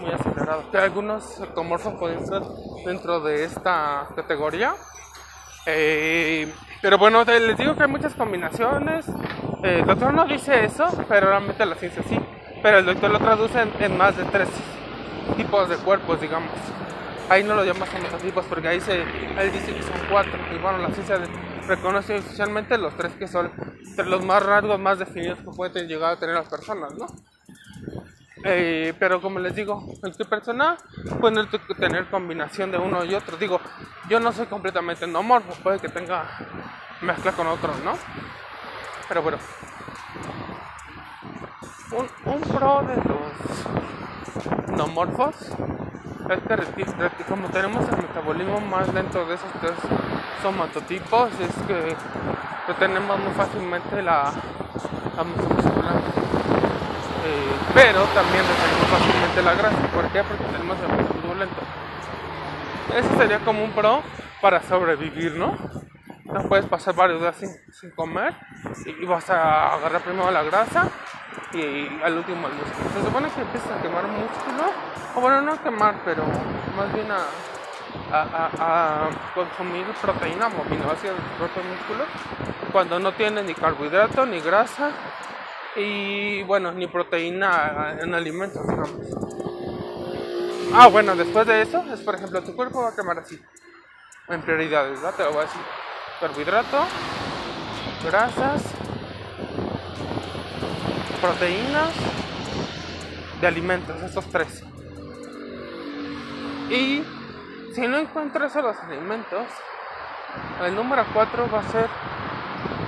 muy 0.07 0.15
acelerado. 0.15 0.65
Algunos 0.73 1.41
ectomorfos 1.41 1.95
pueden 1.99 2.23
estar 2.23 2.43
dentro 2.85 3.21
de 3.21 3.45
esta 3.45 4.09
categoría. 4.15 4.75
Eh, 5.67 6.53
pero 6.81 6.99
bueno, 6.99 7.25
les 7.25 7.57
digo 7.57 7.75
que 7.75 7.83
hay 7.83 7.89
muchas 7.91 8.15
combinaciones. 8.15 9.09
Eh, 9.63 9.81
el 9.81 9.87
doctor 9.87 10.15
no 10.15 10.25
dice 10.27 10.65
eso, 10.65 10.87
pero 11.09 11.29
realmente 11.29 11.67
la 11.67 11.75
ciencia 11.75 12.03
sí. 12.09 12.19
Pero 12.63 12.79
el 12.79 12.87
doctor 12.87 13.11
lo 13.11 13.19
traduce 13.19 13.61
en 13.81 13.97
más 13.99 14.17
de 14.17 14.25
tres 14.25 14.49
tipos 15.37 15.69
de 15.69 15.77
cuerpos, 15.77 16.21
digamos 16.21 16.53
ahí 17.29 17.43
no 17.43 17.55
lo 17.55 17.65
llamas 17.65 17.89
tipos 18.23 18.45
porque 18.47 18.69
ahí 18.69 18.81
se, 18.81 19.03
él 19.03 19.53
dice 19.53 19.75
que 19.75 19.83
son 19.83 20.01
cuatro. 20.11 20.39
Y 20.55 20.59
bueno, 20.59 20.79
la 20.79 20.91
ciencia 20.93 21.19
reconoce 21.67 22.19
oficialmente 22.19 22.79
los 22.79 22.97
tres 22.97 23.13
que 23.15 23.27
son 23.27 23.53
los 24.05 24.25
más 24.25 24.45
rasgos, 24.45 24.79
más 24.79 24.99
definidos 24.99 25.39
que 25.39 25.51
pueden 25.57 25.89
llegar 25.89 26.13
a 26.13 26.19
tener 26.19 26.35
las 26.35 26.49
personas, 26.49 26.95
¿no? 26.95 27.07
Eh, 28.49 28.95
pero 29.01 29.21
como 29.21 29.41
les 29.41 29.57
digo, 29.57 29.85
cualquier 30.01 30.29
persona 30.29 30.77
puede 31.21 31.47
tener 31.79 32.09
combinación 32.09 32.71
de 32.71 32.79
uno 32.79 33.05
y 33.05 33.13
otro. 33.15 33.37
Digo, 33.37 33.61
yo 34.09 34.21
no 34.21 34.33
soy 34.33 34.47
completamente 34.47 35.05
endomorfo, 35.05 35.53
puede 35.65 35.81
que 35.81 35.89
tenga 35.89 36.25
mezcla 37.01 37.33
con 37.33 37.49
otros, 37.49 37.77
¿no? 37.85 37.95
Pero 39.09 39.23
bueno, 39.23 39.39
un, 41.91 42.33
un 42.33 42.41
pro 42.41 42.83
de 42.83 42.97
los 42.97 44.69
endomorfos 44.69 45.35
es 46.29 46.69
que 47.17 47.25
como 47.25 47.49
tenemos 47.49 47.89
el 47.89 47.97
metabolismo 47.99 48.61
más 48.61 48.93
lento 48.95 49.25
de 49.27 49.35
esos 49.35 49.51
tres 49.61 49.75
somatotipos, 50.43 51.31
es 51.41 51.55
que 51.67 51.97
retenemos 52.69 53.19
muy 53.19 53.33
fácilmente 53.35 54.03
la, 54.03 54.33
vamos 55.17 55.37
musculando. 55.37 56.36
Eh, 57.27 57.59
pero 57.75 58.05
también 58.15 58.45
retenemos 58.47 58.87
fácilmente 58.89 59.43
la 59.43 59.55
grasa. 59.55 59.89
¿Por 59.93 60.07
qué? 60.11 60.23
Porque 60.23 60.45
tenemos 60.45 60.77
el 60.79 60.89
músculo 60.89 61.35
lento. 61.35 61.61
Eso 62.95 63.19
sería 63.19 63.41
como 63.41 63.65
un 63.65 63.73
pro 63.73 64.03
para 64.41 64.63
sobrevivir, 64.63 65.33
¿no? 65.33 65.57
No 66.25 66.49
puedes 66.49 66.67
pasar 66.67 66.95
varios 66.95 67.21
días 67.21 67.37
sin, 67.37 67.91
comer 67.91 68.35
y, 68.85 69.05
vas 69.07 69.29
a 69.31 69.75
agarrar 69.75 70.03
primero 70.03 70.31
la 70.31 70.43
grasa 70.43 70.89
y, 71.53 71.89
al 72.03 72.17
último 72.17 72.47
el 72.47 72.55
músculo. 72.55 72.91
Se 72.95 73.03
supone 73.05 73.29
que 73.31 73.41
empiezas 73.41 73.71
a 73.73 73.83
quemar 73.83 74.05
músculo, 74.07 74.65
o 75.15 75.21
bueno, 75.21 75.41
no 75.41 75.53
a 75.53 75.59
quemar, 75.59 75.97
pero 76.05 76.23
más 76.77 76.93
bien 76.93 77.09
a, 77.11 77.27
a, 78.13 79.09
consumir 79.35 79.87
proteína 80.01 80.47
aminoácidos 80.47 81.17
de 81.17 81.37
propio 81.39 81.63
músculo 81.65 82.05
cuando 82.73 82.99
no 82.99 83.13
tienes 83.13 83.45
ni 83.45 83.55
carbohidrato 83.55 84.27
ni 84.27 84.41
grasa 84.41 84.91
y 85.77 86.43
bueno, 86.45 86.73
ni 86.73 86.87
proteína 86.87 87.99
en 88.01 88.15
alimentos, 88.15 88.67
digamos. 88.67 88.93
Ah, 90.75 90.89
bueno, 90.89 91.15
después 91.15 91.47
de 91.47 91.63
eso, 91.63 91.85
es 91.93 92.01
por 92.01 92.15
ejemplo, 92.15 92.43
tu 92.43 92.55
cuerpo 92.57 92.83
va 92.83 92.89
a 92.89 92.97
quemar 92.97 93.19
así, 93.19 93.41
en 94.29 94.43
prioridades, 94.43 95.01
¿verdad? 95.01 95.17
Te 95.17 95.25
lo 95.25 95.33
voy 95.33 95.41
a 95.41 95.43
decir 95.43 95.61
carbohidrato, 96.21 96.79
grasas, 98.05 98.63
proteínas 101.21 101.93
de 103.41 103.47
alimentos, 103.47 104.03
esos 104.03 104.25
tres. 104.27 104.65
Y 106.71 107.05
si 107.75 107.87
no 107.87 107.99
encuentras 107.99 108.57
a 108.57 108.63
los 108.63 108.77
alimentos, 108.79 109.47
el 110.65 110.75
número 110.75 111.05
4 111.13 111.49
va 111.53 111.61
a 111.61 111.69
ser 111.69 111.89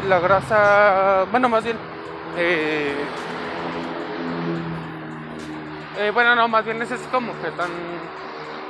la 0.08 0.18
grasa, 0.18 1.26
bueno, 1.30 1.48
más 1.48 1.64
bien, 1.64 1.76
eh, 2.38 2.94
eh, 5.98 6.10
bueno, 6.12 6.36
no, 6.36 6.46
más 6.48 6.64
bien 6.64 6.80
ese 6.80 6.94
es 6.94 7.00
como 7.10 7.32
que 7.42 7.50
tan 7.50 7.70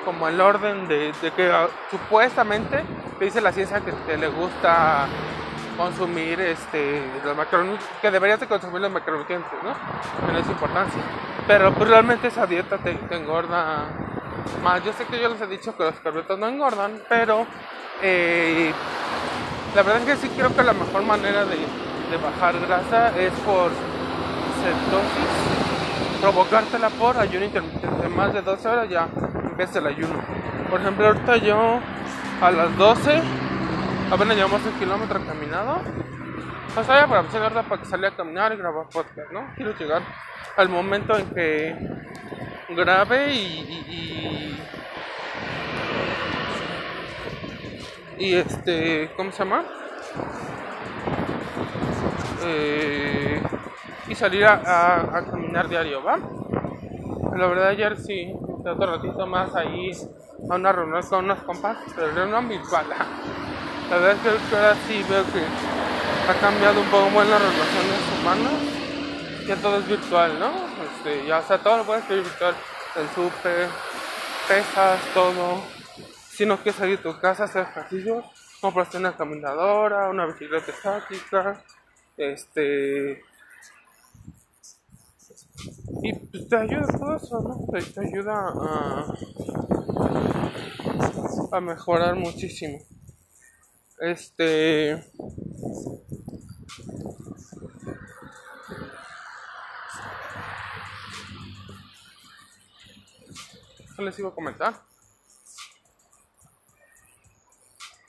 como 0.05 0.27
el 0.27 0.41
orden 0.41 0.89
de, 0.89 1.13
que 1.37 1.51
ah, 1.53 1.69
supuestamente 1.91 2.83
dice 3.21 3.43
la 3.43 3.53
ciencia 3.53 3.81
que 3.81 3.93
te 3.93 4.17
le 4.17 4.29
gusta 4.29 5.07
consumir 5.77 6.41
este 6.41 7.03
los 7.23 7.37
macronutrientes, 7.37 7.87
que 8.01 8.11
deberías 8.11 8.41
de 8.41 8.47
consumir 8.47 8.81
los 8.81 8.91
macronutrientes, 8.91 9.53
¿no? 9.63 9.75
Tiene 10.25 10.43
su 10.45 10.53
importancia. 10.53 11.03
Pero 11.47 11.75
pues, 11.75 11.91
realmente 11.91 12.29
esa 12.29 12.47
dieta 12.47 12.79
te, 12.79 12.99
engorda 13.11 13.85
más. 14.63 14.83
Yo 14.83 14.95
sé 14.95 15.05
que 15.05 15.21
yo 15.21 15.29
les 15.29 15.41
he 15.43 15.47
dicho 15.47 15.77
que 15.77 15.85
los 15.85 15.95
carbohidratos 15.97 16.39
no 16.39 16.49
engordan, 16.49 17.03
pero 17.09 17.47
eh, 18.03 18.73
la 19.75 19.83
verdad 19.83 20.01
es 20.01 20.07
que 20.07 20.29
sí 20.29 20.35
creo 20.35 20.55
que 20.57 20.63
la 20.63 20.73
mejor 20.73 21.03
manera 21.03 21.45
de, 21.45 21.59
de 22.11 22.17
bajar 22.17 22.59
grasa 22.61 23.19
es 23.19 23.33
por 23.41 23.71
cetosis, 24.63 26.21
provocártela 26.21 26.91
por 26.91 27.17
ayuno 27.17 27.45
intermitente, 27.45 28.09
más 28.09 28.33
de 28.33 28.43
12 28.43 28.69
horas 28.69 28.89
ya 28.89 29.09
el 29.59 29.87
ayuno. 29.87 30.23
Por 30.71 30.81
ejemplo, 30.81 31.07
ahorita 31.07 31.37
yo 31.39 31.81
a 32.41 32.51
las 32.51 32.77
12 32.77 33.23
apenas 34.11 34.37
llevamos 34.37 34.65
un 34.65 34.79
kilómetro 34.79 35.21
caminado. 35.27 35.81
O 36.77 36.85
sea, 36.85 37.07
para 37.09 37.21
empezar 37.21 37.65
para 37.65 37.83
que 37.83 37.89
salga 37.89 38.09
a 38.09 38.17
caminar 38.17 38.53
y 38.53 38.57
grabar 38.57 38.89
podcast, 38.89 39.33
¿no? 39.33 39.53
Quiero 39.57 39.77
llegar 39.77 40.03
al 40.57 40.69
momento 40.69 41.19
en 41.19 41.31
que 41.31 41.77
grabe 42.69 43.33
y, 43.35 44.63
y, 48.19 48.35
este, 48.35 49.11
¿cómo 49.17 49.33
se 49.33 49.39
llama? 49.39 49.65
Eh, 52.51 53.43
y 54.09 54.15
salir 54.15 54.47
a, 54.47 55.23
caminar 55.31 55.69
diario, 55.69 56.03
¿va? 56.03 56.19
La 57.37 57.47
verdad 57.47 57.69
ayer 57.69 57.97
sí, 57.99 58.33
otro 58.65 58.97
ratito 58.97 59.27
más 59.27 59.55
ahí 59.55 59.91
a 60.49 60.55
una 60.55 60.73
reunión 60.73 61.03
con 61.03 61.27
unos 61.27 61.43
compas, 61.43 61.77
pero 61.95 62.11
reunión 62.13 62.49
virtual. 62.49 62.87
La 63.91 63.99
verdad 63.99 64.13
es 64.13 64.21
que 64.49 64.57
ahora 64.57 64.75
sí 64.87 65.05
veo 65.11 65.25
que 65.25 65.43
ha 66.31 66.35
cambiado 66.41 66.81
un 66.81 66.87
poco 66.87 67.23
las 67.23 67.41
relaciones 67.41 68.01
humanas, 68.19 69.47
ya 69.47 69.57
todo 69.57 69.77
es 69.77 69.89
virtual, 69.89 70.39
¿no? 70.39 70.51
Este, 70.85 71.27
ya, 71.27 71.43
sea, 71.43 71.59
todo 71.59 71.79
lo 71.79 71.85
puedes 71.85 72.05
hacer 72.05 72.23
virtual, 72.23 72.55
el 72.97 73.09
súper, 73.11 73.69
pesas, 74.49 75.01
todo. 75.13 75.63
Si 76.31 76.47
no 76.47 76.57
quieres 76.57 76.77
salir 76.77 76.97
de 76.97 77.03
tu 77.03 77.21
casa, 77.21 77.45
hacer 77.45 77.67
ejercicio, 77.71 78.25
compras 78.61 78.95
una 78.95 79.15
caminadora, 79.15 80.09
una 80.09 80.27
bicicleta 80.27 80.71
estática, 80.71 81.63
este 82.19 83.23
y 86.03 86.49
te 86.49 86.57
ayuda 86.57 86.87
todo 86.87 87.17
eso, 87.17 87.41
¿no? 87.41 87.67
Te, 87.73 88.01
ayuda 88.01 88.35
a, 88.55 89.13
a 91.53 91.61
mejorar 91.61 92.15
muchísimo. 92.15 92.79
Este. 93.99 95.05
¿Qué 103.97 104.03
les 104.03 104.19
iba 104.21 104.29
a 104.29 104.35
comentar? 104.35 104.81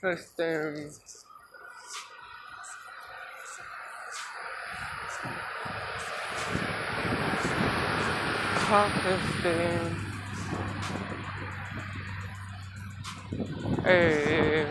Este. 0.04 0.90
Este. 9.10 9.54
Eh, 13.86 14.68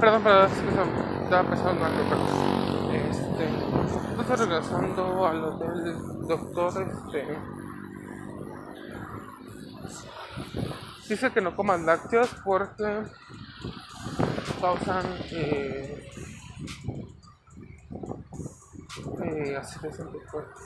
perdón, 0.00 0.22
perdón, 0.22 0.50
es 0.50 0.58
que 0.58 1.24
estaba 1.24 1.48
pensando 1.50 1.86
en 1.86 1.92
algo, 1.92 2.92
Este. 2.92 4.20
Estoy 4.20 4.36
regresando 4.36 5.26
a 5.26 5.32
lo 5.34 5.58
del 5.58 6.26
doctor, 6.26 6.82
este. 6.82 7.38
Dice 11.08 11.30
que 11.30 11.40
no 11.42 11.54
coman 11.54 11.84
lácteos 11.84 12.34
porque 12.44 13.02
causan 14.60 15.04
eh, 15.32 16.08
eh, 18.98 19.60
en 19.82 20.12
tu 20.12 20.20
cuerpo. 20.30 20.60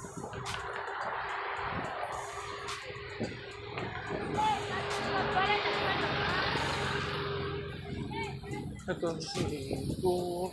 Entonces, 8.89 10.01
tú 10.01 10.53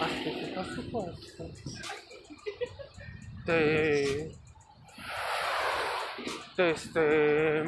hasta 0.00 0.24
que 0.24 0.74
supuesto 0.74 1.44
te, 3.46 4.32
te 6.56 6.70
este 6.70 7.64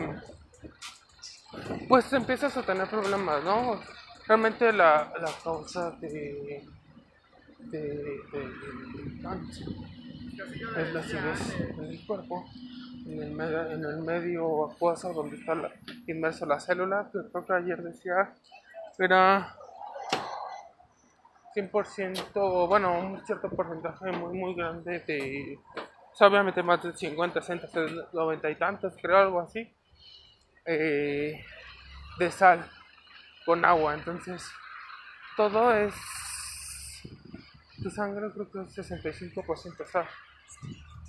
pues 1.88 2.12
empiezas 2.12 2.56
a 2.56 2.62
tener 2.62 2.88
problemas, 2.88 3.44
¿no? 3.44 3.80
Realmente 4.26 4.72
la, 4.72 5.12
la 5.20 5.30
causa 5.44 5.90
de, 6.00 6.66
de, 7.70 7.96
de, 7.96 9.22
cáncer 9.22 9.68
es 10.76 10.92
la 10.92 11.00
acidez 11.00 11.60
en 11.78 11.84
el 11.84 12.06
cuerpo 12.06 12.44
en 13.06 13.22
el, 13.22 13.30
medio, 13.32 13.70
en 13.70 13.84
el 13.84 13.98
medio 13.98 14.70
acuoso 14.70 15.12
donde 15.12 15.36
está 15.36 15.54
la, 15.54 15.70
inmerso 16.06 16.46
la 16.46 16.60
célula, 16.60 17.08
que 17.12 17.18
creo 17.30 17.46
que 17.46 17.52
ayer 17.52 17.82
decía 17.82 18.34
era 18.98 19.56
100%, 21.54 22.68
bueno, 22.68 22.98
un 22.98 23.24
cierto 23.26 23.48
porcentaje 23.50 24.10
muy, 24.12 24.38
muy 24.38 24.54
grande 24.54 25.00
de, 25.00 25.58
obviamente 26.20 26.62
más 26.62 26.82
de 26.82 26.96
50, 26.96 27.42
60, 27.42 28.08
90 28.12 28.50
y 28.50 28.54
tantos, 28.56 28.94
creo 29.00 29.18
algo 29.18 29.40
así, 29.40 29.70
eh, 30.64 31.44
de 32.18 32.30
sal 32.30 32.64
con 33.44 33.64
agua. 33.64 33.94
Entonces, 33.94 34.46
todo 35.36 35.74
es, 35.74 35.94
tu 37.82 37.90
sangre 37.90 38.30
creo 38.32 38.50
que 38.50 38.60
es 38.60 38.88
65% 38.88 39.86
sal, 39.86 40.06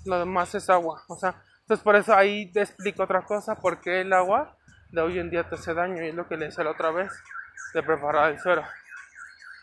lo 0.06 0.20
demás 0.20 0.54
es 0.56 0.70
agua, 0.70 1.04
o 1.08 1.16
sea, 1.16 1.42
entonces 1.62 1.84
por 1.84 1.96
eso 1.96 2.14
ahí 2.14 2.52
te 2.52 2.62
explico 2.62 3.04
otra 3.04 3.22
cosa, 3.24 3.56
porque 3.56 4.02
el 4.02 4.12
agua 4.12 4.58
de 4.92 5.02
hoy 5.02 5.20
en 5.20 5.30
día 5.30 5.48
te 5.48 5.56
hace 5.56 5.74
daño 5.74 6.04
y 6.04 6.10
es 6.10 6.16
lo 6.16 6.28
que 6.28 6.38
le 6.38 6.46
decía 6.46 6.64
la 6.64 6.72
otra 6.72 6.92
vez 6.92 7.12
de 7.74 7.82
preparar 7.82 8.32
el 8.32 8.40
suero. 8.40 8.64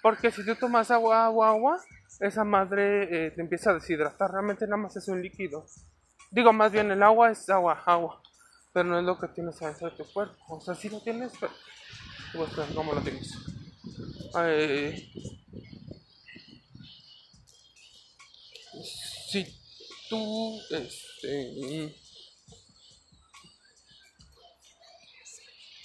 Porque 0.02 0.30
si 0.30 0.44
tú 0.44 0.54
tomas 0.56 0.90
agua, 0.90 1.26
agua, 1.26 1.50
agua, 1.50 1.80
esa 2.20 2.42
madre 2.42 3.26
eh, 3.26 3.30
te 3.32 3.40
empieza 3.42 3.70
a 3.70 3.74
deshidratar, 3.74 4.30
realmente 4.30 4.64
nada 4.64 4.78
más 4.78 4.96
es 4.96 5.08
un 5.08 5.20
líquido. 5.20 5.66
Digo, 6.30 6.52
más 6.52 6.72
bien 6.72 6.90
el 6.90 7.02
agua 7.02 7.30
es 7.30 7.48
agua, 7.50 7.82
agua, 7.84 8.22
pero 8.72 8.88
no 8.88 8.98
es 8.98 9.04
lo 9.04 9.18
que 9.18 9.28
tienes 9.28 9.60
adentro 9.60 9.90
de 9.90 9.96
tu 9.96 10.10
cuerpo. 10.12 10.36
O 10.48 10.60
sea, 10.60 10.74
si 10.74 10.88
lo 10.88 11.02
tienes, 11.02 11.32
pero... 11.38 11.52
Pues, 12.32 12.50
¿cómo 12.74 12.92
lo 12.92 13.00
tienes? 13.00 13.34
Eh, 14.38 15.10
si 19.30 19.60
tú, 20.10 20.60
este, 20.70 21.94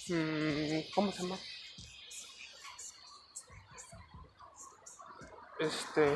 mm, 0.08 0.92
¿cómo 0.92 1.12
se 1.12 1.22
llama? 1.22 1.38
Este, 5.60 6.12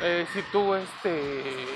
eh, 0.00 0.26
si 0.32 0.42
tú, 0.50 0.74
este, 0.74 1.66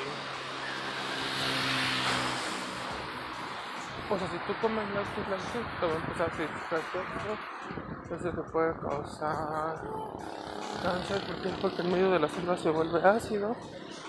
o 4.11 4.19
sea, 4.19 4.29
si 4.31 4.39
tú 4.39 4.55
comes 4.63 4.89
lácteos, 4.91 5.67
te 5.79 5.87
va 5.87 5.93
a 5.93 5.97
empezar 5.97 6.31
a 6.31 7.84
entonces 8.05 8.35
te 8.35 8.43
puede 8.53 8.75
causar 8.75 9.81
cáncer 10.83 11.23
porque, 11.27 11.49
porque 11.61 11.83
en 11.83 11.93
medio 11.93 12.11
de 12.11 12.19
la 12.19 12.29
selva 12.29 12.57
se 12.57 12.71
vuelve 12.71 13.03
ácido. 13.03 13.57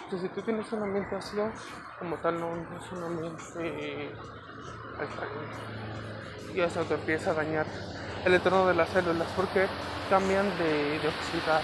Entonces, 0.04 0.30
si 0.30 0.36
tú 0.36 0.42
tienes 0.42 0.72
un 0.72 0.84
ambiente 0.84 1.16
ácido, 1.16 1.52
como 1.98 2.18
tal, 2.18 2.40
no, 2.40 2.54
es 2.56 2.92
un 2.92 3.04
ambiente 3.04 4.12
alcalino. 5.00 6.54
Y 6.54 6.60
eso 6.62 6.84
te 6.84 6.94
empieza 6.94 7.32
a 7.32 7.34
dañar 7.34 7.66
el 8.24 8.34
entorno 8.34 8.68
de 8.68 8.76
las 8.76 8.90
células 8.90 9.28
porque 9.36 9.68
cambian 10.10 10.46
de, 10.58 11.00
de 11.00 11.08
oxidar, 11.08 11.62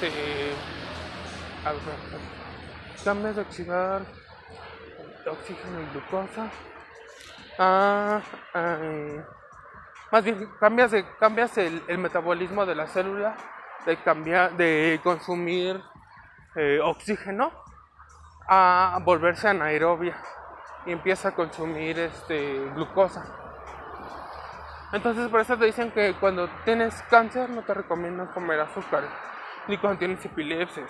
este, 0.00 0.52
cambias 3.04 3.36
de 3.36 3.42
oxidar 3.42 4.02
oxígeno 5.30 5.80
y 5.80 5.86
glucosa 5.92 6.50
a, 7.58 8.20
más 10.10 10.24
bien 10.24 10.50
cambias, 10.60 10.92
cambias 11.18 11.58
el, 11.58 11.98
metabolismo 11.98 12.64
de 12.64 12.74
la 12.74 12.86
célula 12.86 13.36
de 13.84 13.96
cambiar 13.98 14.56
de 14.56 15.00
consumir 15.02 15.82
eh, 16.54 16.80
oxígeno 16.82 17.52
a 18.48 18.98
volverse 19.04 19.48
anaerobia 19.48 20.16
y 20.86 20.92
empieza 20.92 21.28
a 21.28 21.34
consumir 21.34 21.98
este 21.98 22.70
glucosa. 22.74 23.24
Entonces 24.92 25.28
por 25.28 25.40
eso 25.40 25.56
te 25.58 25.66
dicen 25.66 25.90
que 25.90 26.14
cuando 26.14 26.48
tienes 26.64 27.02
cáncer 27.10 27.50
no 27.50 27.62
te 27.62 27.74
recomiendan 27.74 28.28
comer 28.28 28.60
azúcar 28.60 29.04
ni 29.66 29.78
cuando 29.78 29.98
tienes 29.98 30.24
epilepsia. 30.24 30.86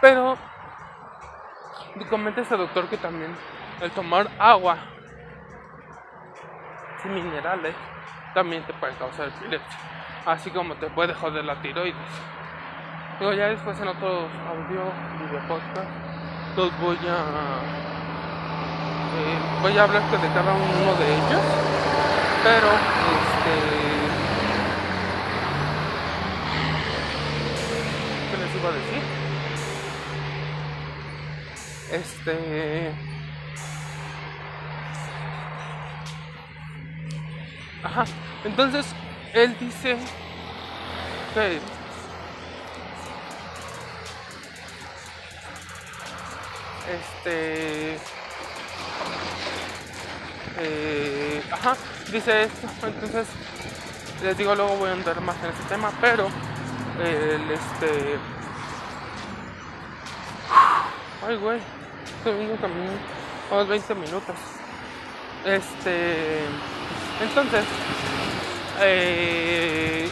Pero 0.00 0.36
comenta 2.10 2.40
este 2.40 2.56
doctor 2.56 2.88
que 2.88 2.96
también 2.96 3.34
el 3.80 3.90
tomar 3.92 4.28
agua 4.38 4.91
minerales 7.08 7.74
también 8.34 8.62
te 8.64 8.72
puede 8.74 8.94
causar 8.94 9.28
epilepsia, 9.28 9.78
así 10.26 10.50
como 10.50 10.74
te 10.76 10.88
puede 10.90 11.14
joder 11.14 11.44
la 11.44 11.60
tiroides. 11.60 11.96
Luego 13.20 13.34
ya 13.34 13.48
después 13.48 13.78
en 13.80 13.88
otros 13.88 14.30
audio, 14.48 14.82
video 15.20 15.48
podcast, 15.48 15.88
los 16.56 16.80
voy 16.80 16.96
a 17.08 17.82
eh, 19.14 19.38
voy 19.60 19.76
a 19.78 19.82
hablar 19.84 20.02
de 20.02 20.28
cada 20.28 20.54
uno 20.54 20.94
de 20.98 21.14
ellos, 21.14 21.42
pero 22.42 22.68
este 23.18 23.54
¿qué 28.30 28.36
les 28.38 28.54
iba 28.56 28.68
a 28.68 28.72
decir? 28.72 29.02
Este 31.92 33.11
Ajá. 37.82 38.04
Entonces, 38.44 38.86
él 39.34 39.56
dice 39.58 39.96
que 41.34 41.60
este 46.92 47.98
eh, 50.58 51.42
ajá 51.50 51.76
dice 52.10 52.42
esto 52.42 52.68
entonces 52.86 53.26
les 54.22 54.36
digo 54.36 54.54
luego 54.54 54.76
voy 54.76 54.90
a 54.90 54.92
andar 54.92 55.20
más 55.20 55.36
en 55.42 55.50
ese 55.50 55.62
tema 55.68 55.90
pero 56.00 56.28
el 57.02 57.50
este 57.50 58.18
ay 61.26 61.36
güey 61.36 61.60
estoy 62.18 62.34
viendo 62.34 62.56
también 62.56 62.90
unos 63.50 63.68
20 63.68 63.94
minutos 63.94 64.36
este 65.46 66.44
entonces, 67.22 67.64
eh, 68.80 70.08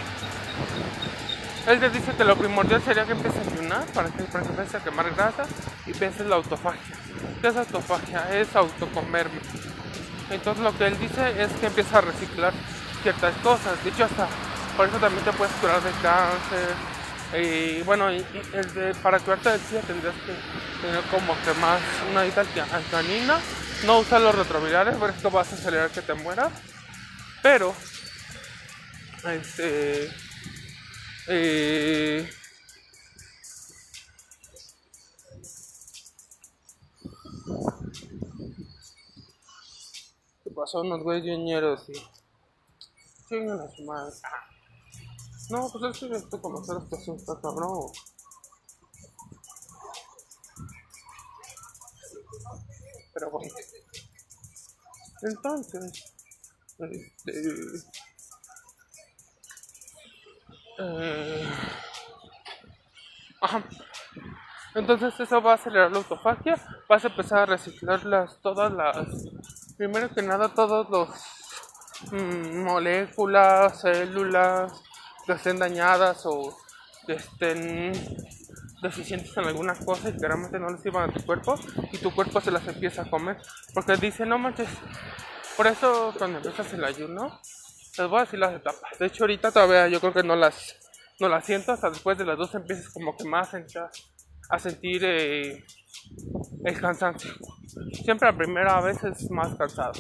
él 1.67 1.81
te 1.81 1.91
dice 1.91 2.13
que 2.17 2.25
lo 2.25 2.37
primordial 2.37 2.83
sería 2.83 3.05
que 3.05 3.13
empieces 3.13 3.47
a 3.47 3.53
ayunar 3.53 3.85
para 3.87 4.09
que, 4.09 4.23
empieces 4.23 4.75
a 4.75 4.85
quemar 4.85 5.15
grasa 5.15 5.45
y 5.87 5.93
pienses 5.93 6.27
la 6.27 6.37
autofagia. 6.37 6.97
¿Qué 7.41 7.49
es 7.49 7.57
autofagia? 7.57 8.39
Es 8.39 8.55
autocomerme. 8.57 9.41
Entonces 10.31 10.63
lo 10.63 10.77
que 10.77 10.87
él 10.87 10.99
dice 10.99 11.43
es 11.43 11.53
que 11.53 11.67
empieza 11.67 11.99
a 11.99 12.01
reciclar 12.01 12.53
ciertas 13.03 13.35
cosas. 13.43 13.83
De 13.85 13.91
hecho, 13.91 14.05
hasta 14.05 14.29
por 14.77 14.89
eso 14.89 14.99
también 14.99 15.25
te 15.25 15.33
puedes 15.33 15.55
curar 15.57 15.83
de 15.83 15.91
cáncer. 16.03 16.75
Y 17.39 17.83
bueno, 17.83 18.09
para 19.03 19.19
curarte 19.19 19.51
del 19.51 19.61
SIDA 19.61 19.81
tendrías 19.83 20.15
que 20.15 20.87
tener 20.87 21.03
como 21.11 21.35
que 21.45 21.53
más 21.61 21.81
una 22.11 22.23
dieta 22.23 22.45
alcanina. 22.73 23.39
No 23.85 23.99
usar 23.99 24.21
los 24.21 24.35
retrovirales, 24.35 24.97
porque 24.97 25.17
esto 25.17 25.31
vas 25.31 25.53
a 25.53 25.55
acelerar 25.55 25.91
que 25.91 26.03
te 26.03 26.15
mueras. 26.15 26.51
Pero, 27.43 27.75
este, 29.25 30.11
eh, 31.29 32.31
¿Qué 40.45 40.51
pasó? 40.55 40.81
Unos 40.81 41.03
güeyes 41.03 41.39
ñeros 41.39 41.89
y. 41.89 41.93
Chingan 43.29 43.61
a 43.61 43.71
su 43.71 43.85
madre. 43.85 44.15
No, 45.49 45.71
pues 45.71 45.85
es 45.85 45.99
que 45.99 46.19
hacer 46.61 46.77
estación 46.83 47.17
está 47.17 47.41
cabrón. 47.41 47.91
Pero 53.15 53.31
bueno. 53.31 53.55
Entonces. 55.23 56.20
Eh, 60.79 61.45
Entonces 64.75 65.19
eso 65.19 65.43
va 65.43 65.53
a 65.53 65.55
acelerar 65.57 65.91
la 65.91 65.99
autofagia, 65.99 66.57
vas 66.89 67.05
a 67.05 67.09
empezar 67.09 67.41
a 67.41 67.47
reciclar 67.47 68.05
las, 68.05 68.41
todas 68.41 68.73
las, 68.73 69.09
primero 69.77 70.09
que 70.15 70.23
nada 70.23 70.55
todos 70.55 70.89
los 70.89 71.11
mm, 72.13 72.63
moléculas, 72.63 73.81
células 73.81 74.73
que 75.27 75.33
estén 75.33 75.59
dañadas 75.59 76.25
o 76.25 76.57
que 77.07 77.15
estén 77.15 77.93
deficientes 78.83 79.37
en 79.37 79.45
alguna 79.45 79.75
cosa 79.75 80.09
y 80.09 80.13
que 80.17 80.27
realmente 80.27 80.59
no 80.59 80.71
les 80.71 80.81
sirvan 80.81 81.11
a 81.11 81.13
tu 81.13 81.21
cuerpo 81.27 81.57
y 81.93 81.99
tu 81.99 82.15
cuerpo 82.15 82.41
se 82.41 82.51
las 82.51 82.67
empieza 82.67 83.03
a 83.03 83.11
comer. 83.11 83.37
Porque 83.75 83.97
dice 83.97 84.25
no 84.25 84.39
manches 84.39 84.69
por 85.61 85.67
eso 85.67 86.15
cuando 86.17 86.39
empiezas 86.39 86.73
el 86.73 86.83
ayuno, 86.83 87.39
les 87.99 88.09
voy 88.09 88.17
a 88.17 88.25
decir 88.25 88.39
las 88.39 88.55
etapas. 88.55 88.99
De 88.99 89.05
hecho 89.05 89.25
ahorita 89.25 89.53
todavía 89.53 89.89
yo 89.89 90.01
creo 90.01 90.15
que 90.15 90.23
no 90.23 90.35
las, 90.35 90.75
no 91.19 91.29
las 91.29 91.45
siento, 91.45 91.73
hasta 91.73 91.91
después 91.91 92.17
de 92.17 92.25
las 92.25 92.39
dos 92.39 92.55
empiezas 92.55 92.89
como 92.89 93.15
que 93.15 93.25
más 93.25 93.51
a 93.53 94.59
sentir 94.59 95.05
eh, 95.05 95.63
el 96.65 96.81
cansancio. 96.81 97.33
Siempre 97.93 98.31
la 98.31 98.39
primera 98.39 98.81
vez 98.81 99.05
es 99.05 99.31
más 99.31 99.55
cansado. 99.55 99.93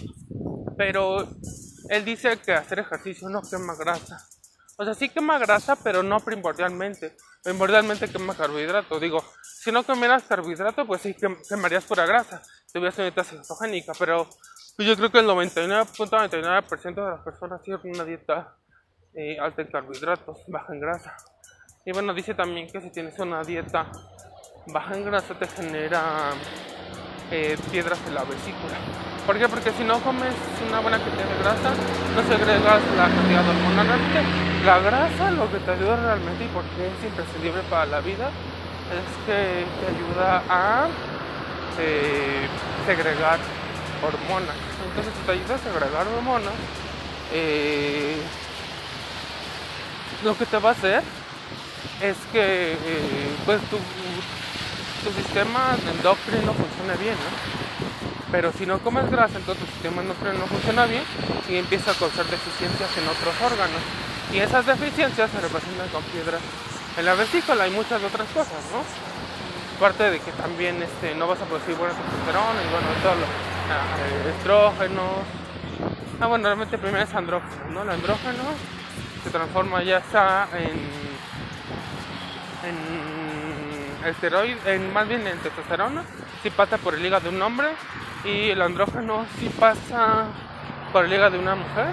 Pero 0.78 1.28
él 1.90 2.06
dice 2.06 2.38
que 2.38 2.54
hacer 2.54 2.78
ejercicio 2.78 3.28
no 3.28 3.42
quema 3.42 3.74
grasa. 3.74 4.16
O 4.78 4.84
sea, 4.86 4.94
sí 4.94 5.10
quema 5.10 5.38
grasa, 5.38 5.76
pero 5.76 6.02
no 6.02 6.20
primordialmente. 6.20 7.18
Primordialmente 7.42 8.08
quema 8.08 8.34
carbohidrato. 8.34 8.98
Digo, 8.98 9.22
si 9.42 9.70
no 9.70 9.82
comieras 9.82 10.22
carbohidrato, 10.22 10.86
pues 10.86 11.02
sí 11.02 11.14
quemarías 11.46 11.84
pura 11.84 12.06
grasa. 12.06 12.40
Tuvieras 12.72 12.96
una 12.96 13.10
dieta 13.10 13.24
cetogénica, 13.24 13.92
pero 13.98 14.26
pues 14.76 14.88
yo 14.88 14.96
creo 14.96 15.10
que 15.10 15.18
el 15.18 15.26
99.99% 15.26 16.94
de 16.94 17.10
las 17.10 17.20
personas 17.20 17.62
tienen 17.62 17.94
una 17.94 18.04
dieta 18.04 18.56
eh, 19.14 19.38
alta 19.40 19.62
en 19.62 19.68
carbohidratos, 19.68 20.44
baja 20.48 20.72
en 20.72 20.80
grasa. 20.80 21.16
Y 21.84 21.92
bueno, 21.92 22.14
dice 22.14 22.34
también 22.34 22.68
que 22.70 22.80
si 22.80 22.90
tienes 22.90 23.18
una 23.18 23.42
dieta 23.42 23.90
baja 24.66 24.96
en 24.96 25.04
grasa 25.04 25.34
te 25.34 25.46
genera 25.46 26.32
eh, 27.30 27.56
piedras 27.70 27.98
en 28.06 28.14
la 28.14 28.24
vesícula. 28.24 28.76
¿Por 29.26 29.38
qué? 29.38 29.48
Porque 29.48 29.70
si 29.72 29.84
no 29.84 30.00
comes 30.00 30.34
una 30.68 30.80
buena 30.80 30.98
cantidad 30.98 31.28
de 31.28 31.38
grasa, 31.42 31.70
no 32.14 32.22
segregas 32.22 32.82
la 32.96 33.08
cantidad 33.08 33.48
hormonal. 33.48 34.00
La 34.64 34.78
grasa 34.80 35.30
lo 35.30 35.50
que 35.50 35.58
te 35.58 35.70
ayuda 35.70 35.96
realmente 35.96 36.44
y 36.44 36.48
porque 36.48 36.88
es 36.88 37.04
imprescindible 37.04 37.62
para 37.70 37.86
la 37.86 38.00
vida 38.00 38.28
es 38.28 39.26
que 39.26 39.64
te 39.80 39.86
ayuda 39.86 40.42
a 40.48 40.88
eh, 41.78 42.46
segregar 42.86 43.38
hormonas. 44.02 44.56
Entonces, 44.88 45.12
te 45.26 45.32
ayuda 45.32 45.54
a 45.54 45.58
segregar 45.58 46.06
hormonas, 46.06 46.54
eh, 47.32 48.16
lo 50.24 50.36
que 50.36 50.46
te 50.46 50.58
va 50.58 50.70
a 50.70 50.72
hacer 50.72 51.02
es 52.02 52.16
que 52.32 52.72
eh, 52.72 53.36
pues 53.46 53.60
tu, 53.70 53.76
tu 53.76 55.14
sistema 55.16 55.76
endocrino 55.88 56.52
funcione 56.52 56.96
bien, 57.00 57.14
¿no? 57.14 57.30
Pero 58.32 58.52
si 58.52 58.66
no 58.66 58.78
comes 58.78 59.10
grasa, 59.10 59.38
entonces 59.38 59.64
tu 59.64 59.72
sistema 59.72 60.02
endocrino 60.02 60.34
no 60.34 60.46
funciona 60.46 60.86
bien 60.86 61.02
y 61.48 61.56
empieza 61.56 61.92
a 61.92 61.94
causar 61.94 62.26
deficiencias 62.26 62.90
en 62.98 63.08
otros 63.08 63.34
órganos. 63.42 63.80
Y 64.32 64.38
esas 64.38 64.66
deficiencias 64.66 65.30
se 65.30 65.40
representan 65.40 65.88
con 65.88 66.02
piedras 66.04 66.40
en 66.96 67.04
la 67.04 67.14
vesícula 67.14 67.66
y 67.66 67.70
muchas 67.70 68.02
otras 68.02 68.28
cosas, 68.28 68.60
¿no? 68.72 68.82
Aparte 69.76 70.10
de 70.10 70.20
que 70.20 70.32
también 70.32 70.82
este, 70.82 71.14
no 71.14 71.26
vas 71.26 71.40
a 71.40 71.46
producir 71.46 71.74
buena 71.74 71.94
testosterona 71.94 72.60
y 72.60 72.68
bueno, 72.70 72.86
todo 73.02 73.14
lo, 73.14 73.49
estrógenos. 74.36 75.24
Ah, 76.20 76.26
bueno, 76.26 76.44
realmente 76.44 76.78
primero 76.78 77.02
es 77.02 77.14
andrógeno, 77.14 77.70
¿no? 77.70 77.82
El 77.82 77.90
andrógeno 77.90 78.42
se 79.24 79.30
transforma 79.30 79.82
ya 79.82 79.98
está 79.98 80.48
en, 80.52 80.78
en 82.68 84.08
esteroide, 84.08 84.74
en, 84.74 84.92
más 84.92 85.08
bien 85.08 85.26
en 85.26 85.38
testosterona, 85.38 86.04
si 86.42 86.50
pasa 86.50 86.78
por 86.78 86.94
el 86.94 87.04
hígado 87.04 87.30
de 87.30 87.36
un 87.36 87.42
hombre 87.42 87.68
y 88.24 88.50
el 88.50 88.60
andrógeno 88.62 89.26
si 89.38 89.48
pasa 89.48 90.24
por 90.92 91.04
el 91.04 91.12
hígado 91.12 91.32
de 91.32 91.38
una 91.38 91.54
mujer, 91.54 91.86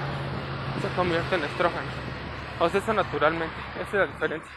se 0.81 0.95
convierte 0.95 1.35
en 1.35 1.43
estrógeno. 1.43 2.07
O 2.59 2.69
sea, 2.69 2.79
eso 2.79 2.93
naturalmente, 2.93 3.55
esa 3.75 3.87
es 3.87 3.93
la 3.93 4.05
diferencia. 4.07 4.51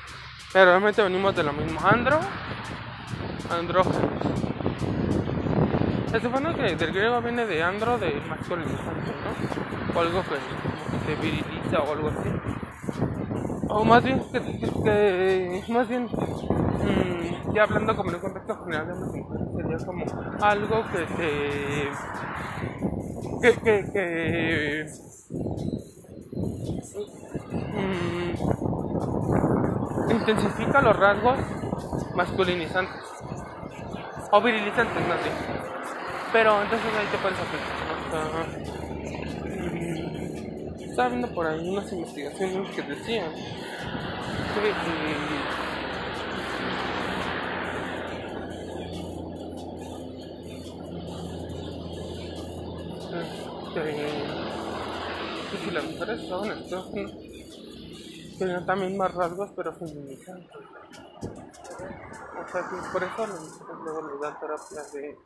Pero 0.53 0.65
realmente 0.67 1.03
venimos 1.03 1.37
de 1.37 1.43
lo 1.43 1.53
mismo. 1.53 1.81
Andro, 1.87 2.19
andrógeno. 3.51 4.09
Se 6.11 6.21
supone 6.21 6.53
que 6.57 6.75
del 6.75 6.93
griego 6.93 7.23
viene 7.23 7.47
de 7.47 7.63
andro, 7.63 7.97
de 7.97 8.21
masculinizante, 8.29 9.13
¿no? 9.13 9.95
O 9.97 10.01
algo 10.01 10.23
que, 10.23 10.37
se 11.07 11.15
viriliza 11.23 11.79
o 11.79 11.93
algo 11.93 12.09
así. 12.09 12.29
O 13.69 13.85
más 13.85 14.03
bien, 14.03 14.21
que, 14.33 15.63
más 15.69 15.87
bien, 15.89 16.07
mmm, 16.07 17.55
ya 17.55 17.63
hablando 17.63 17.95
como 17.95 18.11
en 18.11 18.17
un 18.17 18.21
contexto 18.23 18.65
general 18.65 18.89
de 18.89 18.95
mujeres, 18.95 19.27
sería 19.57 19.79
como 19.87 20.05
algo 20.41 20.85
que 20.91 21.07
se. 21.07 21.91
que. 23.41 23.53
que. 23.63 23.85
que 23.93 24.87
mmm, 27.77 28.33
intensifica 30.11 30.81
los 30.81 30.97
rasgos 30.97 31.39
masculinizantes 32.17 33.01
o 34.33 34.41
virilizantes, 34.41 35.07
no 35.07 35.15
sé. 35.15 35.80
Pero 36.33 36.63
entonces 36.63 36.91
ahí 36.97 37.07
te 37.11 37.19
puedes 37.19 37.39
aplicar. 37.39 37.91
Mm, 39.45 40.91
estaba 40.91 41.09
viendo 41.09 41.29
por 41.29 41.47
ahí 41.47 41.69
unas 41.69 41.93
investigaciones 41.93 42.71
que 42.75 42.83
decían 42.83 43.33
que 43.35 44.69
eh, 44.69 44.75
este, 53.71 53.83
que 55.51 55.57
si 55.65 55.71
las 55.71 55.85
mujeres 55.85 56.29
son 56.29 56.51
estrógenos 56.51 57.13
tenían 58.39 58.67
también 58.67 58.97
más 58.97 59.15
rasgos 59.15 59.51
pero 59.55 59.73
feminizantes 59.75 60.51
o 61.21 62.49
sea 62.53 62.63
que 62.63 62.77
por 62.93 63.03
eso 63.03 63.27
luego 63.85 64.09
les 64.09 64.21
dan 64.21 64.41
terapias 64.41 64.93
de 64.93 65.19